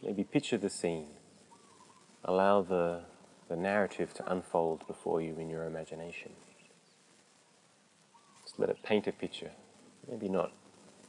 maybe 0.00 0.22
picture 0.22 0.56
the 0.56 0.70
scene. 0.70 1.08
Allow 2.24 2.62
the, 2.62 3.02
the 3.48 3.56
narrative 3.56 4.14
to 4.14 4.32
unfold 4.32 4.86
before 4.86 5.20
you 5.20 5.36
in 5.36 5.50
your 5.50 5.64
imagination. 5.64 6.30
Just 8.44 8.60
let 8.60 8.68
it 8.68 8.82
paint 8.84 9.08
a 9.08 9.12
picture. 9.12 9.50
Maybe 10.08 10.28
not 10.28 10.52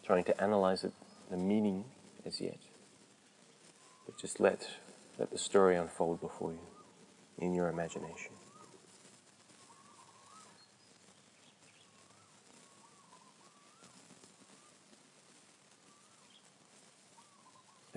trying 0.04 0.24
to 0.24 0.42
analyze 0.42 0.84
it, 0.84 0.94
the 1.30 1.38
meaning 1.38 1.86
as 2.26 2.42
yet, 2.42 2.58
but 4.06 4.18
just 4.18 4.40
let, 4.40 4.68
let 5.20 5.30
the 5.30 5.38
story 5.38 5.76
unfold 5.76 6.20
before 6.20 6.52
you 6.52 6.68
in 7.38 7.54
your 7.54 7.70
imagination. 7.70 8.32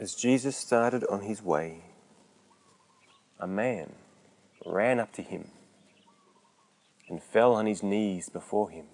As 0.05 0.15
Jesus 0.15 0.55
started 0.55 1.03
on 1.09 1.23
his 1.23 1.43
way, 1.43 1.83
a 3.41 3.47
man 3.47 3.95
ran 4.67 5.01
up 5.01 5.15
to 5.15 5.23
him 5.23 5.49
and 7.09 7.23
fell 7.23 7.55
on 7.55 7.65
his 7.65 7.83
knees 7.83 8.29
before 8.29 8.69
him. 8.69 8.85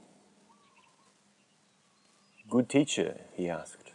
Good 2.48 2.68
teacher, 2.68 3.22
he 3.34 3.48
asked, 3.50 3.90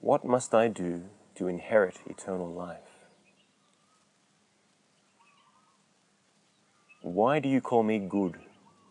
what 0.00 0.22
must 0.22 0.52
I 0.52 0.68
do 0.68 1.04
to 1.36 1.48
inherit 1.48 1.96
eternal 2.04 2.52
life? 2.52 3.06
Why 7.00 7.38
do 7.38 7.48
you 7.48 7.62
call 7.62 7.82
me 7.82 8.00
good? 8.00 8.36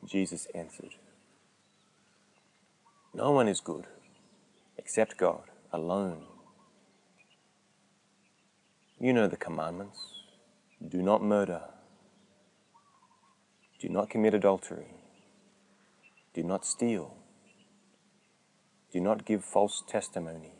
Jesus 0.04 0.48
answered. 0.56 0.96
No 3.14 3.30
one 3.30 3.48
is 3.48 3.60
good 3.60 3.86
except 4.80 5.18
God 5.18 5.44
alone. 5.72 6.24
You 9.06 9.14
know 9.14 9.28
the 9.28 9.38
commandments. 9.38 10.00
Do 10.90 11.04
not 11.04 11.22
murder, 11.22 11.62
do 13.80 13.88
not 13.88 14.10
commit 14.10 14.34
adultery, 14.34 14.96
do 16.34 16.42
not 16.42 16.66
steal, 16.66 17.16
do 18.92 19.00
not 19.00 19.24
give 19.24 19.46
false 19.46 19.84
testimony, 19.88 20.54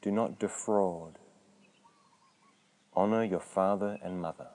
do 0.00 0.12
not 0.12 0.38
defraud, 0.38 1.18
honor 2.94 3.24
your 3.24 3.40
father 3.40 3.98
and 4.00 4.22
mother. 4.22 4.50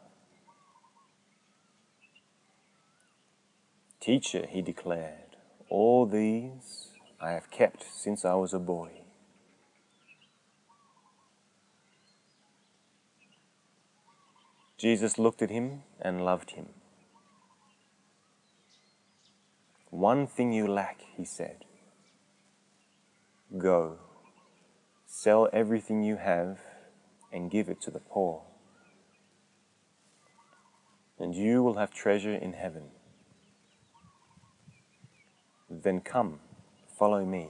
Teacher, 4.00 4.46
he 4.48 4.62
declared, 4.62 5.36
all 5.68 6.06
these 6.06 6.92
I 7.20 7.32
have 7.32 7.52
kept 7.52 7.84
since 7.84 8.24
I 8.24 8.36
was 8.36 8.54
a 8.54 8.60
boy. 8.60 9.01
Jesus 14.82 15.20
looked 15.20 15.44
at 15.44 15.52
him 15.52 15.84
and 16.02 16.26
loved 16.26 16.52
him. 16.52 16.70
One 19.92 20.26
thing 20.26 20.52
you 20.52 20.66
lack, 20.68 21.02
he 21.16 21.24
said. 21.24 21.66
Go, 23.56 24.00
sell 25.06 25.48
everything 25.54 26.02
you 26.02 26.16
have 26.16 26.62
and 27.32 27.52
give 27.52 27.70
it 27.70 27.80
to 27.82 27.92
the 27.92 28.00
poor, 28.00 28.42
and 31.20 31.36
you 31.36 31.62
will 31.62 31.76
have 31.76 31.94
treasure 31.94 32.34
in 32.34 32.54
heaven. 32.54 32.86
Then 35.70 36.02
come, 36.02 36.40
follow 36.98 37.24
me. 37.24 37.50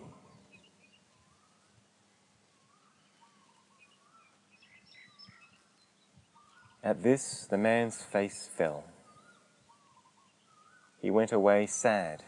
At 6.84 7.04
this, 7.04 7.46
the 7.50 7.58
man's 7.58 8.02
face 8.02 8.50
fell. 8.58 8.86
He 11.00 11.12
went 11.12 11.32
away 11.32 11.68
sad 11.68 12.24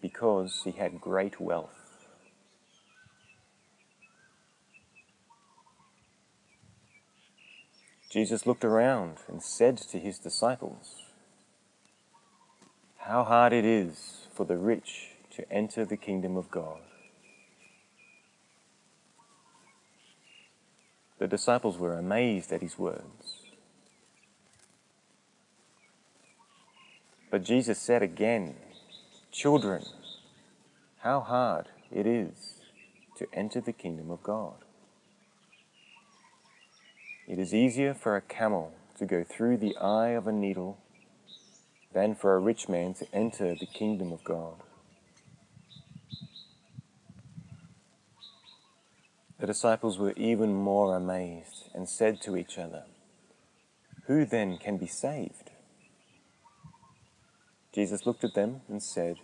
because 0.00 0.62
he 0.64 0.72
had 0.72 1.00
great 1.00 1.40
wealth. 1.40 1.78
Jesus 8.10 8.46
looked 8.46 8.64
around 8.64 9.18
and 9.28 9.42
said 9.42 9.78
to 9.78 9.98
his 9.98 10.18
disciples, 10.18 10.96
How 12.98 13.24
hard 13.24 13.52
it 13.52 13.64
is 13.64 14.26
for 14.34 14.44
the 14.44 14.58
rich 14.58 15.12
to 15.36 15.50
enter 15.50 15.84
the 15.84 15.96
kingdom 15.96 16.36
of 16.36 16.50
God. 16.50 16.80
The 21.18 21.28
disciples 21.28 21.78
were 21.78 21.96
amazed 21.96 22.52
at 22.52 22.60
his 22.60 22.78
words. 22.78 23.41
But 27.32 27.44
Jesus 27.44 27.78
said 27.78 28.02
again, 28.02 28.56
Children, 29.30 29.86
how 30.98 31.20
hard 31.20 31.68
it 31.90 32.06
is 32.06 32.60
to 33.16 33.26
enter 33.32 33.58
the 33.58 33.72
kingdom 33.72 34.10
of 34.10 34.22
God. 34.22 34.56
It 37.26 37.38
is 37.38 37.54
easier 37.54 37.94
for 37.94 38.16
a 38.16 38.20
camel 38.20 38.74
to 38.98 39.06
go 39.06 39.24
through 39.24 39.56
the 39.56 39.74
eye 39.78 40.10
of 40.10 40.26
a 40.26 40.32
needle 40.32 40.76
than 41.94 42.14
for 42.14 42.36
a 42.36 42.38
rich 42.38 42.68
man 42.68 42.92
to 42.94 43.06
enter 43.14 43.54
the 43.54 43.66
kingdom 43.66 44.12
of 44.12 44.22
God. 44.24 44.56
The 49.40 49.46
disciples 49.46 49.98
were 49.98 50.12
even 50.18 50.52
more 50.52 50.94
amazed 50.94 51.70
and 51.74 51.88
said 51.88 52.20
to 52.22 52.36
each 52.36 52.58
other, 52.58 52.82
Who 54.06 54.26
then 54.26 54.58
can 54.58 54.76
be 54.76 54.86
saved? 54.86 55.41
Jesus 57.74 58.04
looked 58.04 58.24
at 58.24 58.34
them 58.34 58.60
and 58.68 58.82
said, 58.82 59.16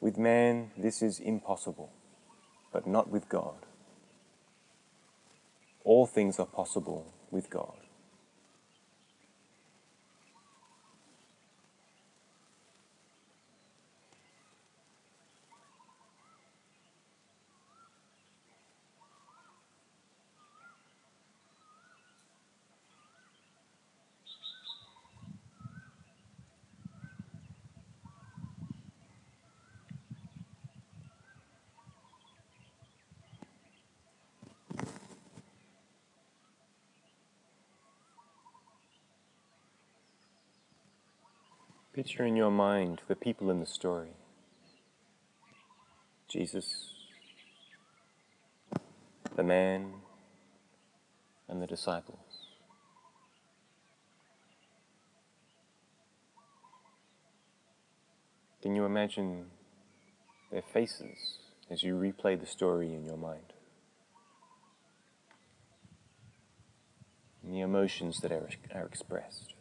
With 0.00 0.16
man 0.16 0.70
this 0.76 1.02
is 1.02 1.20
impossible, 1.20 1.92
but 2.72 2.86
not 2.86 3.10
with 3.10 3.28
God. 3.28 3.66
All 5.84 6.06
things 6.06 6.38
are 6.38 6.46
possible 6.46 7.12
with 7.30 7.50
God. 7.50 7.81
Picture 42.04 42.26
in 42.26 42.34
your 42.34 42.50
mind 42.50 43.00
the 43.06 43.14
people 43.14 43.48
in 43.48 43.60
the 43.60 43.66
story 43.66 44.08
Jesus, 46.26 46.94
the 49.36 49.44
man, 49.44 49.92
and 51.48 51.62
the 51.62 51.66
disciples. 51.68 52.48
Can 58.62 58.74
you 58.74 58.84
imagine 58.84 59.44
their 60.50 60.64
faces 60.74 61.38
as 61.70 61.84
you 61.84 61.94
replay 61.94 62.36
the 62.36 62.46
story 62.46 62.92
in 62.92 63.04
your 63.04 63.16
mind? 63.16 63.52
And 67.44 67.54
the 67.54 67.60
emotions 67.60 68.18
that 68.22 68.32
are, 68.32 68.48
are 68.74 68.86
expressed. 68.86 69.54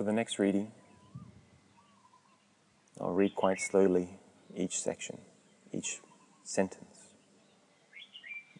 For 0.00 0.04
the 0.04 0.14
next 0.14 0.38
reading, 0.38 0.72
I'll 2.98 3.12
read 3.12 3.34
quite 3.34 3.60
slowly 3.60 4.18
each 4.56 4.80
section, 4.80 5.18
each 5.74 6.00
sentence. 6.42 7.08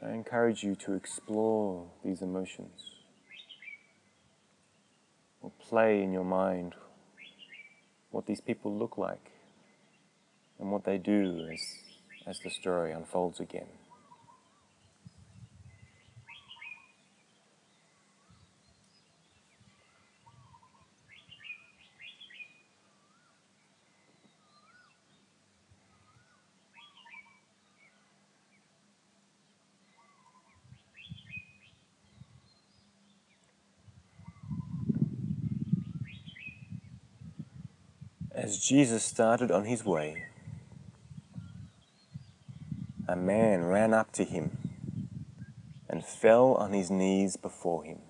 I 0.04 0.10
encourage 0.10 0.62
you 0.62 0.74
to 0.84 0.92
explore 0.92 1.86
these 2.04 2.20
emotions 2.20 2.90
or 5.40 5.50
play 5.58 6.02
in 6.02 6.12
your 6.12 6.26
mind 6.26 6.74
what 8.10 8.26
these 8.26 8.42
people 8.42 8.76
look 8.76 8.98
like 8.98 9.30
and 10.58 10.70
what 10.70 10.84
they 10.84 10.98
do 10.98 11.48
as, 11.50 11.62
as 12.26 12.38
the 12.40 12.50
story 12.50 12.92
unfolds 12.92 13.40
again. 13.40 13.79
As 38.50 38.58
Jesus 38.58 39.04
started 39.04 39.52
on 39.52 39.64
his 39.64 39.84
way, 39.84 40.24
a 43.06 43.14
man 43.14 43.62
ran 43.62 43.94
up 43.94 44.10
to 44.14 44.24
him 44.24 44.58
and 45.88 46.04
fell 46.04 46.54
on 46.54 46.72
his 46.72 46.90
knees 46.90 47.36
before 47.36 47.84
him. 47.84 48.00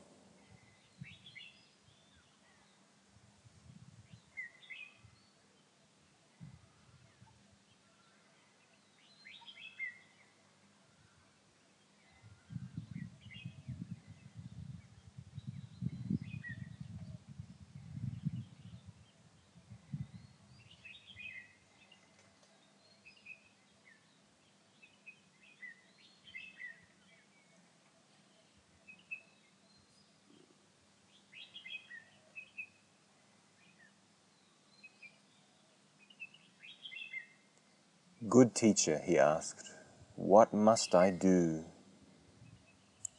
Good 38.31 38.55
teacher, 38.55 39.01
he 39.05 39.19
asked, 39.19 39.73
what 40.15 40.55
must 40.55 40.95
I 40.95 41.11
do 41.11 41.65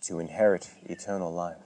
to 0.03 0.19
inherit 0.19 0.71
eternal 0.85 1.33
life? 1.33 1.57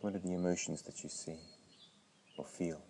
What 0.00 0.14
are 0.14 0.20
the 0.20 0.30
emotions 0.58 0.82
that 0.82 1.02
you 1.04 1.08
see 1.08 1.38
or 2.36 2.44
feel? 2.44 2.87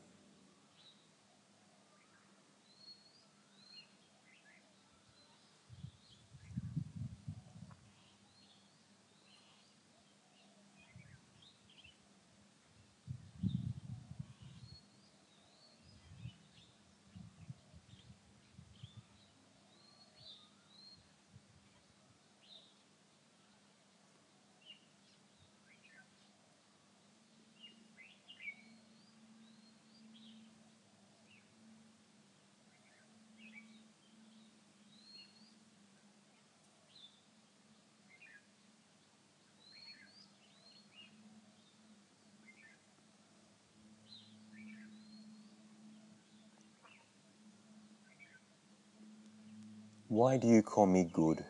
Why 50.18 50.36
do 50.36 50.48
you 50.48 50.62
call 50.62 50.86
me 50.86 51.04
good? 51.12 51.44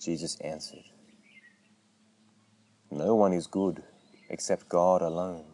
Jesus 0.00 0.34
answered. 0.40 0.82
No 2.90 3.14
one 3.14 3.32
is 3.32 3.46
good 3.46 3.84
except 4.28 4.68
God 4.68 5.00
alone. 5.00 5.44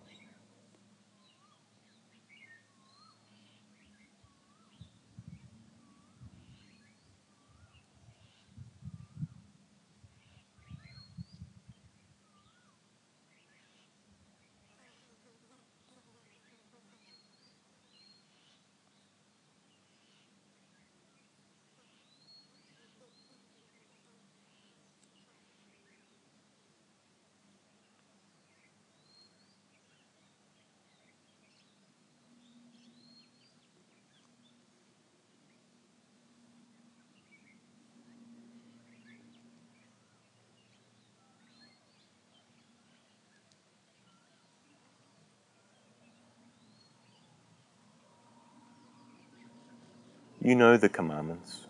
You 50.47 50.55
know 50.55 50.77
the 50.77 50.89
commandments. 50.89 51.67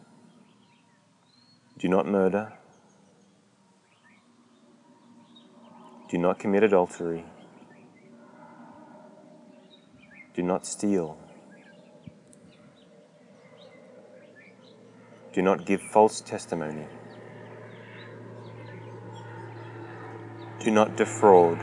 Do 1.78 1.88
not 1.88 2.06
murder. 2.06 2.52
Do 6.10 6.18
not 6.18 6.38
commit 6.38 6.62
adultery. 6.62 7.24
Do 10.34 10.42
not 10.42 10.66
steal. 10.66 11.16
Do 15.32 15.40
not 15.40 15.64
give 15.64 15.80
false 15.80 16.20
testimony. 16.20 16.86
Do 20.60 20.70
not 20.70 20.98
defraud. 20.98 21.58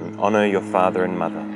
And 0.00 0.18
honor 0.18 0.46
your 0.46 0.62
father 0.62 1.04
and 1.04 1.18
mother. 1.18 1.53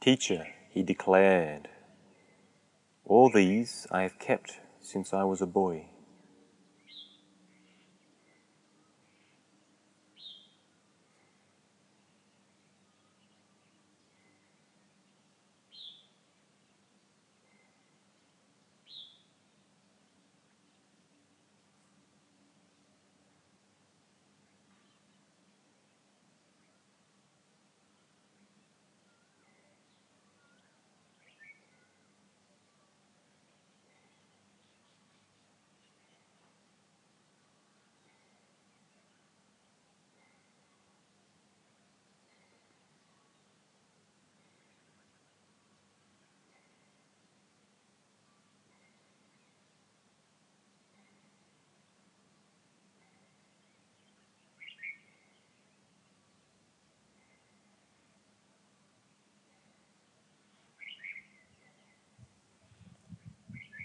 Teacher, 0.00 0.46
he 0.70 0.82
declared, 0.82 1.68
all 3.04 3.30
these 3.30 3.86
I 3.90 4.00
have 4.00 4.18
kept 4.18 4.58
since 4.80 5.12
I 5.12 5.24
was 5.24 5.42
a 5.42 5.46
boy. 5.46 5.89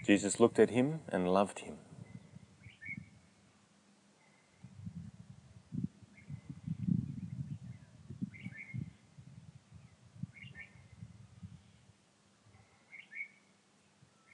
Jesus 0.06 0.38
looked 0.38 0.60
at 0.60 0.70
him 0.70 1.00
and 1.08 1.28
loved 1.28 1.58
him. 1.58 1.78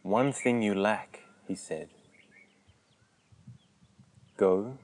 One 0.02 0.30
thing 0.30 0.60
you 0.60 0.74
lack, 0.74 1.20
he 1.48 1.54
said. 1.54 1.88
Go, 4.36 4.76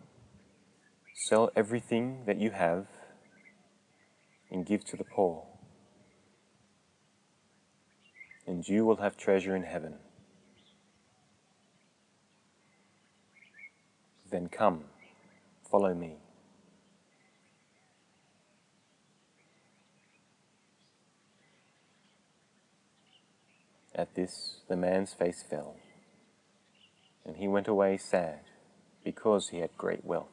sell 1.14 1.50
everything 1.54 2.24
that 2.24 2.38
you 2.38 2.52
have, 2.52 2.86
and 4.50 4.64
give 4.64 4.86
to 4.86 4.96
the 4.96 5.04
poor, 5.04 5.44
and 8.46 8.66
you 8.66 8.86
will 8.86 8.96
have 8.96 9.18
treasure 9.18 9.54
in 9.54 9.64
heaven. 9.64 9.96
Then 14.30 14.48
come, 14.48 14.84
follow 15.70 15.94
me. 15.94 16.16
At 23.94 24.14
this, 24.14 24.60
the 24.68 24.76
man's 24.76 25.14
face 25.14 25.42
fell, 25.48 25.76
and 27.24 27.36
he 27.36 27.48
went 27.48 27.68
away 27.68 27.96
sad, 27.96 28.40
because 29.02 29.48
he 29.48 29.58
had 29.58 29.70
great 29.78 30.04
wealth. 30.04 30.28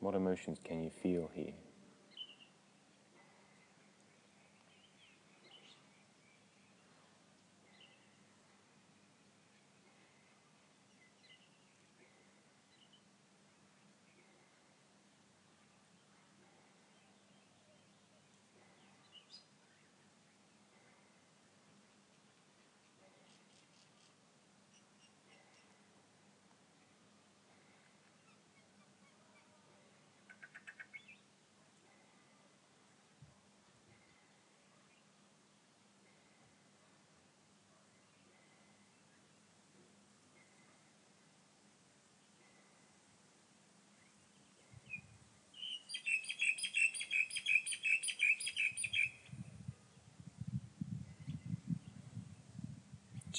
What 0.00 0.14
emotions 0.14 0.58
can 0.64 0.82
you 0.82 0.90
feel 0.90 1.30
here? 1.34 1.54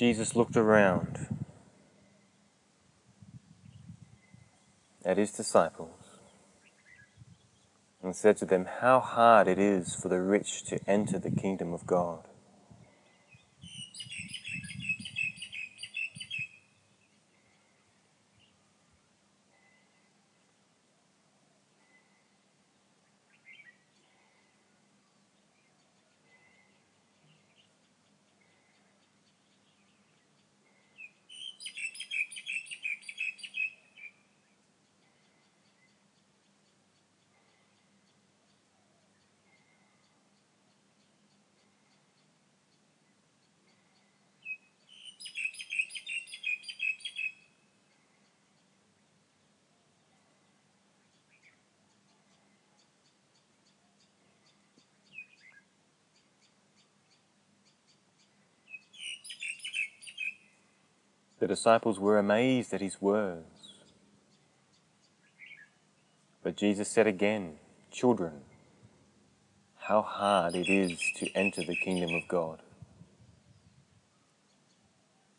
Jesus 0.01 0.35
looked 0.35 0.57
around 0.57 1.27
at 5.05 5.19
his 5.19 5.31
disciples 5.31 6.17
and 8.01 8.15
said 8.15 8.35
to 8.37 8.45
them, 8.47 8.65
How 8.79 8.99
hard 8.99 9.47
it 9.47 9.59
is 9.59 9.93
for 9.93 10.09
the 10.09 10.19
rich 10.19 10.63
to 10.69 10.79
enter 10.89 11.19
the 11.19 11.29
kingdom 11.29 11.71
of 11.71 11.85
God. 11.85 12.27
The 61.41 61.47
disciples 61.47 61.99
were 61.99 62.19
amazed 62.19 62.71
at 62.71 62.81
his 62.81 63.01
words. 63.01 63.73
But 66.43 66.55
Jesus 66.55 66.87
said 66.87 67.07
again, 67.07 67.55
Children, 67.89 68.41
how 69.75 70.03
hard 70.03 70.55
it 70.55 70.69
is 70.69 70.99
to 71.15 71.27
enter 71.33 71.63
the 71.63 71.75
kingdom 71.75 72.13
of 72.13 72.27
God. 72.27 72.61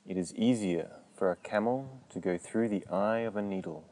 It 0.04 0.16
is 0.16 0.34
easier 0.34 0.90
for 1.16 1.30
a 1.30 1.36
camel 1.36 2.00
to 2.10 2.18
go 2.18 2.36
through 2.36 2.70
the 2.70 2.84
eye 2.88 3.20
of 3.20 3.36
a 3.36 3.42
needle 3.42 3.84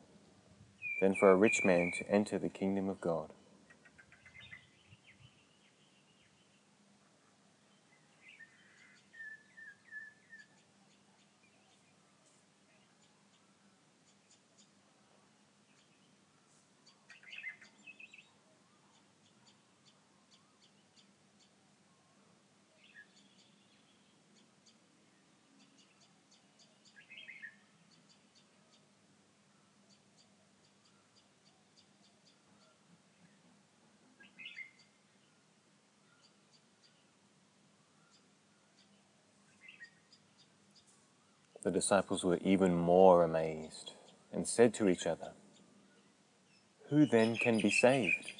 than 1.01 1.15
for 1.15 1.31
a 1.31 1.37
rich 1.37 1.61
man 1.65 1.93
to 1.99 2.11
enter 2.11 2.41
the 2.41 2.49
kingdom 2.49 2.89
of 2.89 3.01
God. 3.01 3.31
The 41.71 41.79
disciples 41.79 42.25
were 42.25 42.39
even 42.39 42.75
more 42.75 43.23
amazed 43.23 43.93
and 44.33 44.49
said 44.49 44.75
to 44.75 44.89
each 44.89 45.07
other, 45.07 45.31
Who 46.89 47.07
then 47.07 47.37
can 47.37 47.61
be 47.61 47.71
saved? 47.71 48.33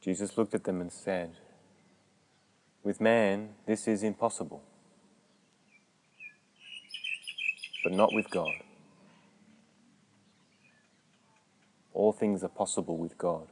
Jesus 0.00 0.38
looked 0.38 0.54
at 0.54 0.64
them 0.64 0.80
and 0.80 0.90
said, 0.90 1.32
With 2.82 3.00
man, 3.00 3.50
this 3.66 3.86
is 3.86 4.02
impossible, 4.02 4.62
but 7.84 7.92
not 7.92 8.12
with 8.14 8.30
God. 8.30 8.54
All 11.92 12.12
things 12.12 12.42
are 12.42 12.48
possible 12.48 12.96
with 12.96 13.18
God. 13.18 13.48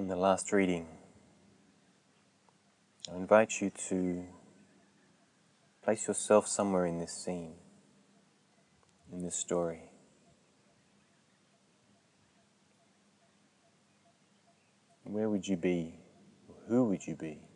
In 0.00 0.08
the 0.08 0.16
last 0.16 0.50
reading, 0.50 0.86
I 3.12 3.16
invite 3.16 3.60
you 3.60 3.70
to 3.90 4.24
place 5.84 6.08
yourself 6.08 6.48
somewhere 6.48 6.86
in 6.86 6.98
this 6.98 7.12
scene, 7.12 7.52
in 9.12 9.22
this 9.22 9.36
story. 9.36 9.90
Where 15.04 15.28
would 15.28 15.46
you 15.46 15.58
be? 15.58 15.96
Who 16.68 16.86
would 16.86 17.06
you 17.06 17.14
be? 17.14 17.49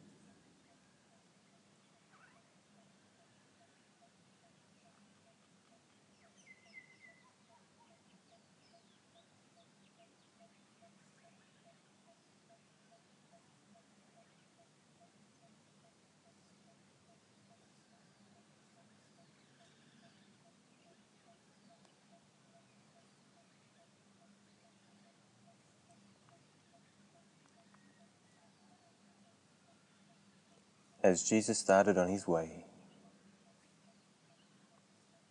As 31.05 31.23
Jesus 31.23 31.59
started 31.59 31.99
on 31.99 32.09
his 32.09 32.27
way, 32.27 32.65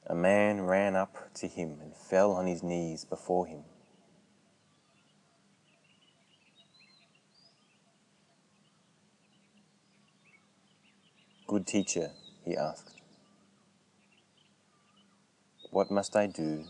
a 0.06 0.14
man 0.14 0.62
ran 0.62 0.96
up 0.96 1.34
to 1.34 1.48
him 1.48 1.80
and 1.82 1.96
fell 1.96 2.34
on 2.34 2.46
his 2.46 2.62
knees 2.62 3.04
before 3.06 3.48
him. 3.48 3.64
Good 11.48 11.66
teacher, 11.66 12.12
he 12.46 12.56
asked, 12.56 13.02
what 15.72 15.90
must 15.90 16.16
I 16.16 16.28
do 16.28 16.66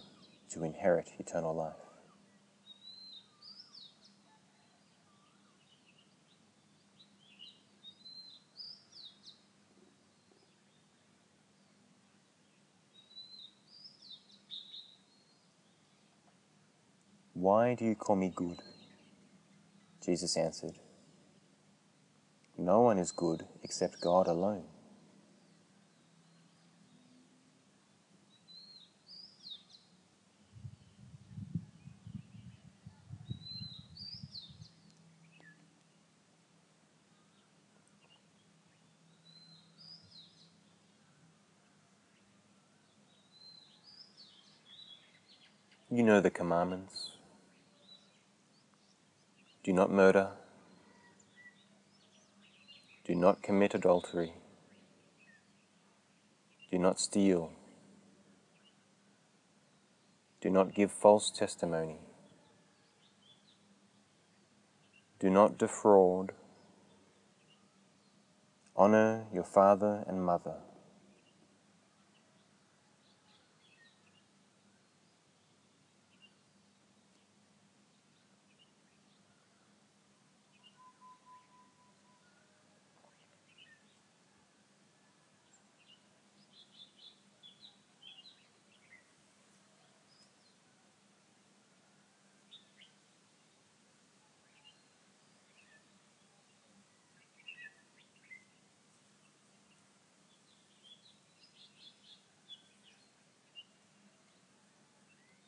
to 0.51 0.63
inherit 0.63 1.11
eternal 1.19 1.53
life? 1.53 1.82
Why 17.43 17.75
do 17.75 17.83
you 17.83 17.95
call 17.95 18.15
me 18.15 18.31
good? 18.33 18.59
Jesus 20.05 20.37
answered, 20.37 20.75
No 22.57 22.81
one 22.81 22.99
is 22.99 23.11
good 23.11 23.45
except 23.63 24.01
God 24.01 24.27
alone. 24.27 24.63
You 45.91 46.03
know 46.03 46.21
the 46.21 46.31
commandments. 46.31 47.12
Do 49.63 49.71
not 49.71 49.89
murder. 49.89 50.31
Do 53.05 53.15
not 53.15 53.41
commit 53.41 53.73
adultery. 53.73 54.33
Do 56.69 56.77
not 56.77 56.99
steal. 56.99 57.51
Do 60.41 60.49
not 60.49 60.75
give 60.75 60.91
false 60.91 61.31
testimony. 61.31 61.99
Do 65.19 65.29
not 65.29 65.57
defraud. 65.57 66.33
Honor 68.75 69.27
your 69.33 69.45
father 69.45 70.03
and 70.07 70.25
mother. 70.25 70.55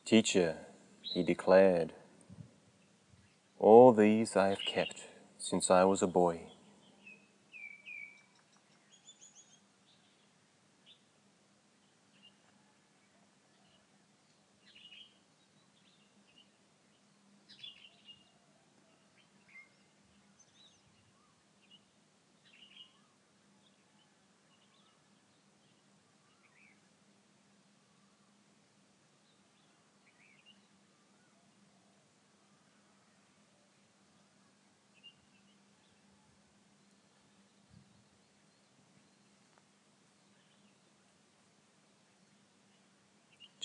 Teacher, 0.06 0.58
he 1.02 1.24
declared, 1.24 1.92
all 3.58 3.92
these 3.92 4.36
I 4.36 4.50
have 4.50 4.60
kept 4.64 5.00
since 5.36 5.68
I 5.68 5.82
was 5.82 6.00
a 6.00 6.06
boy. 6.06 6.42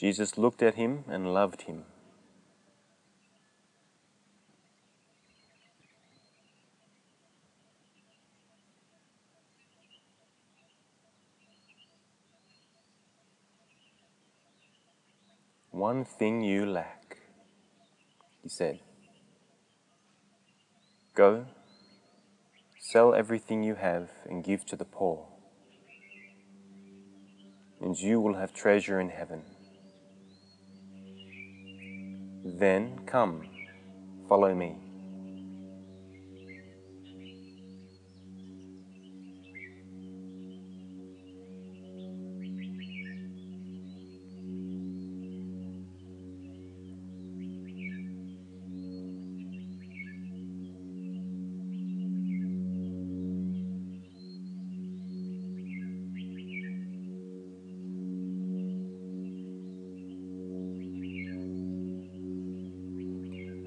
Jesus 0.02 0.36
looked 0.36 0.64
at 0.64 0.74
him 0.74 1.04
and 1.08 1.32
loved 1.32 1.62
him. 1.62 1.84
One 15.70 16.04
thing 16.04 16.42
you 16.42 16.66
lack, 16.66 17.18
he 18.42 18.50
said. 18.50 18.80
Go, 21.14 21.46
sell 22.80 23.14
everything 23.14 23.62
you 23.62 23.76
have 23.76 24.10
and 24.26 24.44
give 24.44 24.66
to 24.66 24.76
the 24.76 24.84
poor, 24.84 25.28
and 27.80 27.96
you 27.96 28.20
will 28.20 28.34
have 28.34 28.52
treasure 28.52 29.00
in 29.00 29.10
heaven. 29.10 29.44
Then 32.54 33.00
come, 33.06 33.48
follow 34.28 34.54
me. 34.54 34.81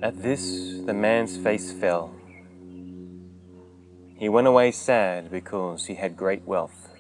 At 0.05 0.21
this, 0.21 0.83
the 0.85 0.93
man's 0.93 1.35
face 1.39 1.73
fell. 1.73 2.15
He 4.19 4.29
went 4.29 4.47
away 4.47 4.71
sad 4.71 5.31
because 5.31 5.87
he 5.87 5.95
had 5.95 6.15
great 6.15 6.45
wealth. 6.45 6.91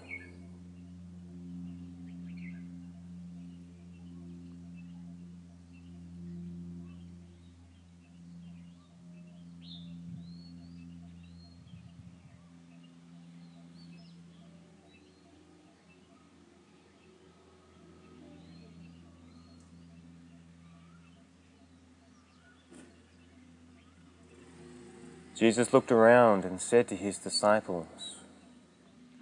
Jesus 25.44 25.74
looked 25.74 25.92
around 25.92 26.46
and 26.46 26.58
said 26.58 26.88
to 26.88 26.96
his 26.96 27.18
disciples, 27.18 28.22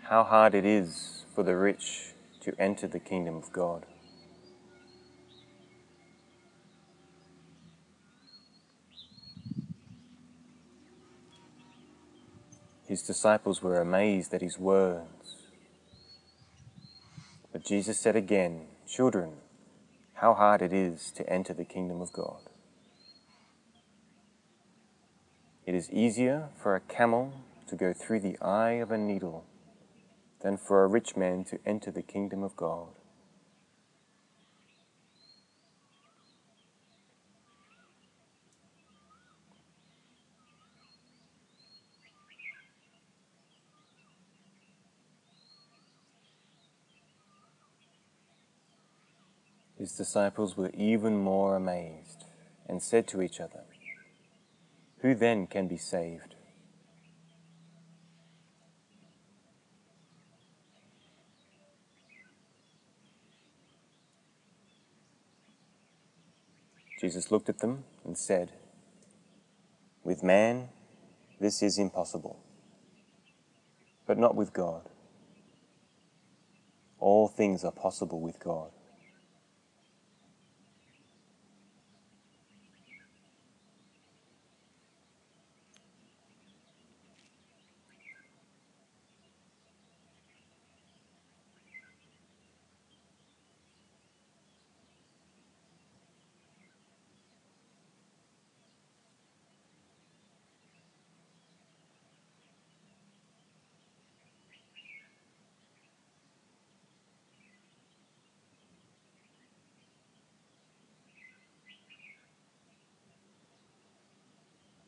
How 0.05 0.23
hard 0.23 0.55
it 0.55 0.65
is 0.65 1.25
for 1.35 1.43
the 1.43 1.57
rich 1.57 2.13
to 2.43 2.55
enter 2.61 2.87
the 2.87 3.01
kingdom 3.01 3.35
of 3.35 3.51
God. 3.51 3.85
His 12.87 13.03
disciples 13.03 13.61
were 13.61 13.81
amazed 13.81 14.33
at 14.33 14.43
his 14.43 14.61
words. 14.61 15.39
But 17.51 17.65
Jesus 17.65 17.99
said 17.99 18.15
again, 18.15 18.67
Children, 18.87 19.33
how 20.15 20.35
hard 20.35 20.63
it 20.63 20.73
is 20.73 21.11
to 21.17 21.29
enter 21.29 21.53
the 21.53 21.65
kingdom 21.65 22.01
of 22.01 22.13
God. 22.13 22.52
It 25.65 25.77
is 25.77 25.91
easier 25.91 26.49
for 26.61 26.75
a 26.75 26.81
camel 26.81 27.33
to 27.69 27.77
go 27.77 27.93
through 27.93 28.21
the 28.21 28.37
eye 28.41 28.73
of 28.73 28.91
a 28.91 28.99
needle 28.99 29.45
than 30.41 30.57
for 30.57 30.83
a 30.83 30.89
rich 30.89 31.17
man 31.17 31.45
to 31.45 31.59
enter 31.65 31.93
the 31.93 32.03
kingdom 32.03 32.43
of 32.43 32.57
God. 32.57 32.89
His 49.79 49.93
disciples 49.93 50.57
were 50.57 50.71
even 50.75 51.17
more 51.17 51.57
amazed 51.57 52.25
and 52.69 52.83
said 52.83 53.09
to 53.09 53.23
each 53.23 53.41
other, 53.41 53.65
Who 55.03 55.17
then 55.17 55.49
can 55.49 55.67
be 55.67 55.79
saved? 55.79 56.37
Jesus 67.01 67.33
looked 67.33 67.49
at 67.49 67.59
them 67.59 67.83
and 68.05 68.17
said, 68.17 68.53
With 70.05 70.23
man, 70.23 70.69
this 71.41 71.65
is 71.65 71.79
impossible, 71.79 72.39
but 74.07 74.19
not 74.19 74.37
with 74.37 74.53
God. 74.53 74.89
All 77.01 77.27
things 77.27 77.65
are 77.65 77.73
possible 77.73 78.21
with 78.21 78.39
God. 78.39 78.71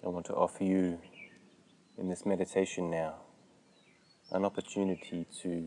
I 0.05 0.11
want 0.25 0.37
to 0.37 0.41
offer 0.41 0.65
you 0.65 0.99
in 1.99 2.09
this 2.09 2.25
meditation 2.25 2.91
now 2.91 3.15
an 4.33 4.45
opportunity 4.45 5.27
to, 5.43 5.67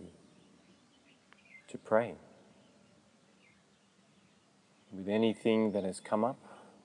to 1.70 1.78
pray 1.78 2.16
with 4.92 5.08
anything 5.08 5.74
that 5.74 5.84
has 5.84 6.00
come 6.00 6.24
up, 6.24 6.40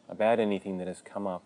about 0.09 0.39
anything 0.39 0.79
that 0.79 0.87
has 0.87 1.01
come 1.03 1.27
up 1.27 1.45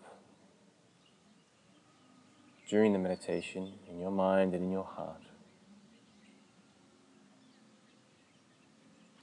during 2.69 2.91
the 2.91 2.99
meditation 2.99 3.73
in 3.89 3.99
your 3.99 4.11
mind 4.11 4.53
and 4.53 4.63
in 4.65 4.71
your 4.71 4.83
heart. 4.83 5.21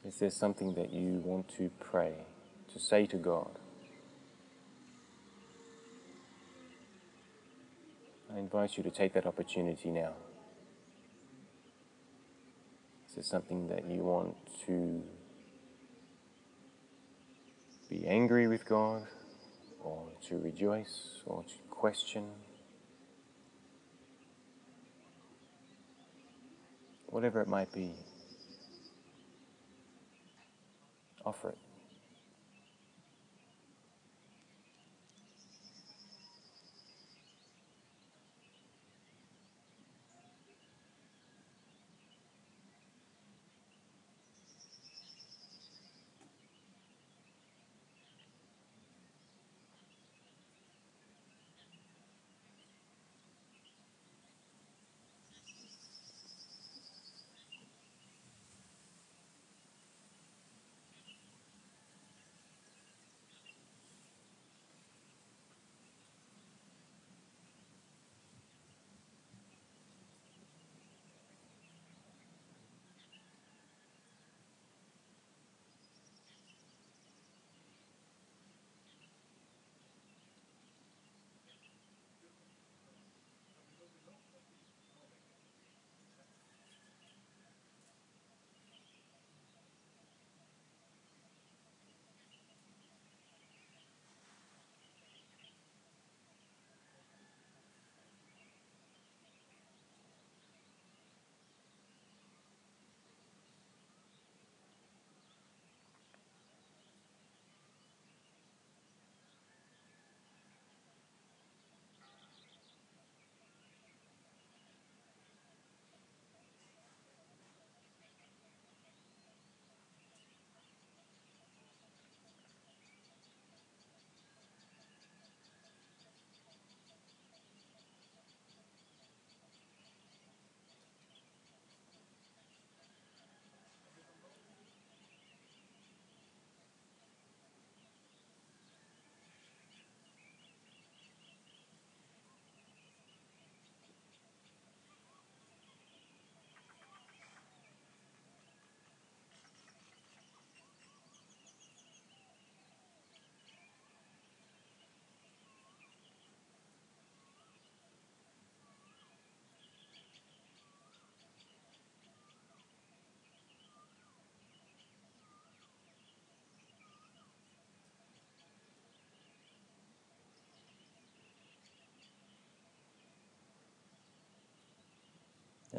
Is 0.07 0.19
there 0.19 0.31
something 0.31 0.75
that 0.75 0.91
you 0.91 1.21
want 1.25 1.49
to 1.59 1.71
pray, 1.81 2.15
to 2.73 2.79
say 2.79 3.07
to 3.07 3.17
God? 3.17 3.59
I 8.35 8.39
invite 8.39 8.77
you 8.77 8.83
to 8.83 8.91
take 8.91 9.13
that 9.13 9.27
opportunity 9.27 9.91
now. 9.91 10.13
Is 13.09 13.19
it 13.19 13.25
something 13.25 13.69
that 13.69 13.89
you 13.89 14.01
want 14.01 14.35
to 14.67 15.05
be 17.89 18.07
angry 18.09 18.49
with 18.49 18.67
God, 18.67 19.07
or 19.79 20.09
to 20.29 20.39
rejoice, 20.39 21.21
or 21.27 21.45
to 21.45 21.55
question. 21.71 22.25
Whatever 27.07 27.41
it 27.41 27.49
might 27.49 27.73
be, 27.73 27.93
offer 31.25 31.51
it. 31.51 31.64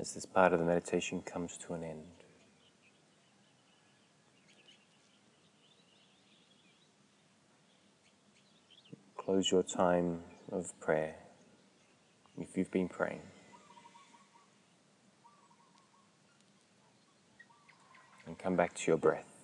As 0.05 0.13
this 0.13 0.25
part 0.25 0.53
of 0.53 0.59
the 0.59 0.65
meditation 0.65 1.19
comes 1.23 1.57
to 1.57 1.73
an 1.73 1.83
end. 1.83 2.03
Close 9.17 9.51
your 9.51 9.63
time 9.63 10.19
of 10.51 10.79
prayer 10.79 11.15
if 12.37 12.55
you've 12.55 12.69
been 12.69 12.87
praying. 12.87 13.23
And 18.27 18.37
come 18.37 18.55
back 18.55 18.75
to 18.75 18.91
your 18.91 18.97
breath. 18.97 19.34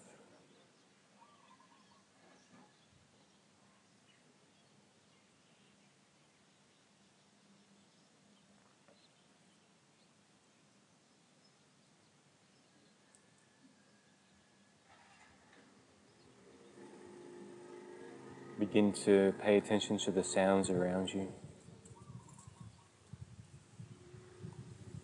Begin 18.62 18.93
to 18.93 19.34
pay 19.41 19.57
attention 19.57 19.97
to 19.97 20.12
the 20.12 20.24
sounds 20.24 20.70
around 20.70 21.09
you. 21.09 21.28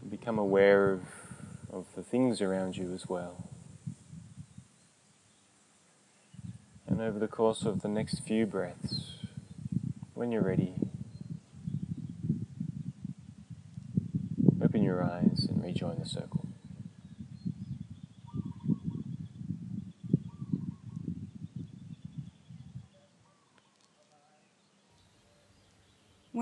Become 0.07 0.37
aware 0.37 0.91
of, 0.91 1.01
of 1.73 1.87
the 1.95 2.03
things 2.03 2.39
around 2.39 2.77
you 2.77 2.93
as 2.93 3.07
well. 3.07 3.49
And 6.85 7.01
over 7.01 7.17
the 7.17 7.27
course 7.27 7.63
of 7.63 7.81
the 7.81 7.87
next 7.87 8.19
few 8.27 8.45
breaths, 8.45 9.25
when 10.13 10.31
you're 10.31 10.43
ready, 10.43 10.75
open 14.63 14.83
your 14.83 15.03
eyes 15.03 15.47
and 15.49 15.63
rejoin 15.63 15.97
the 15.97 16.05
circle. 16.05 16.36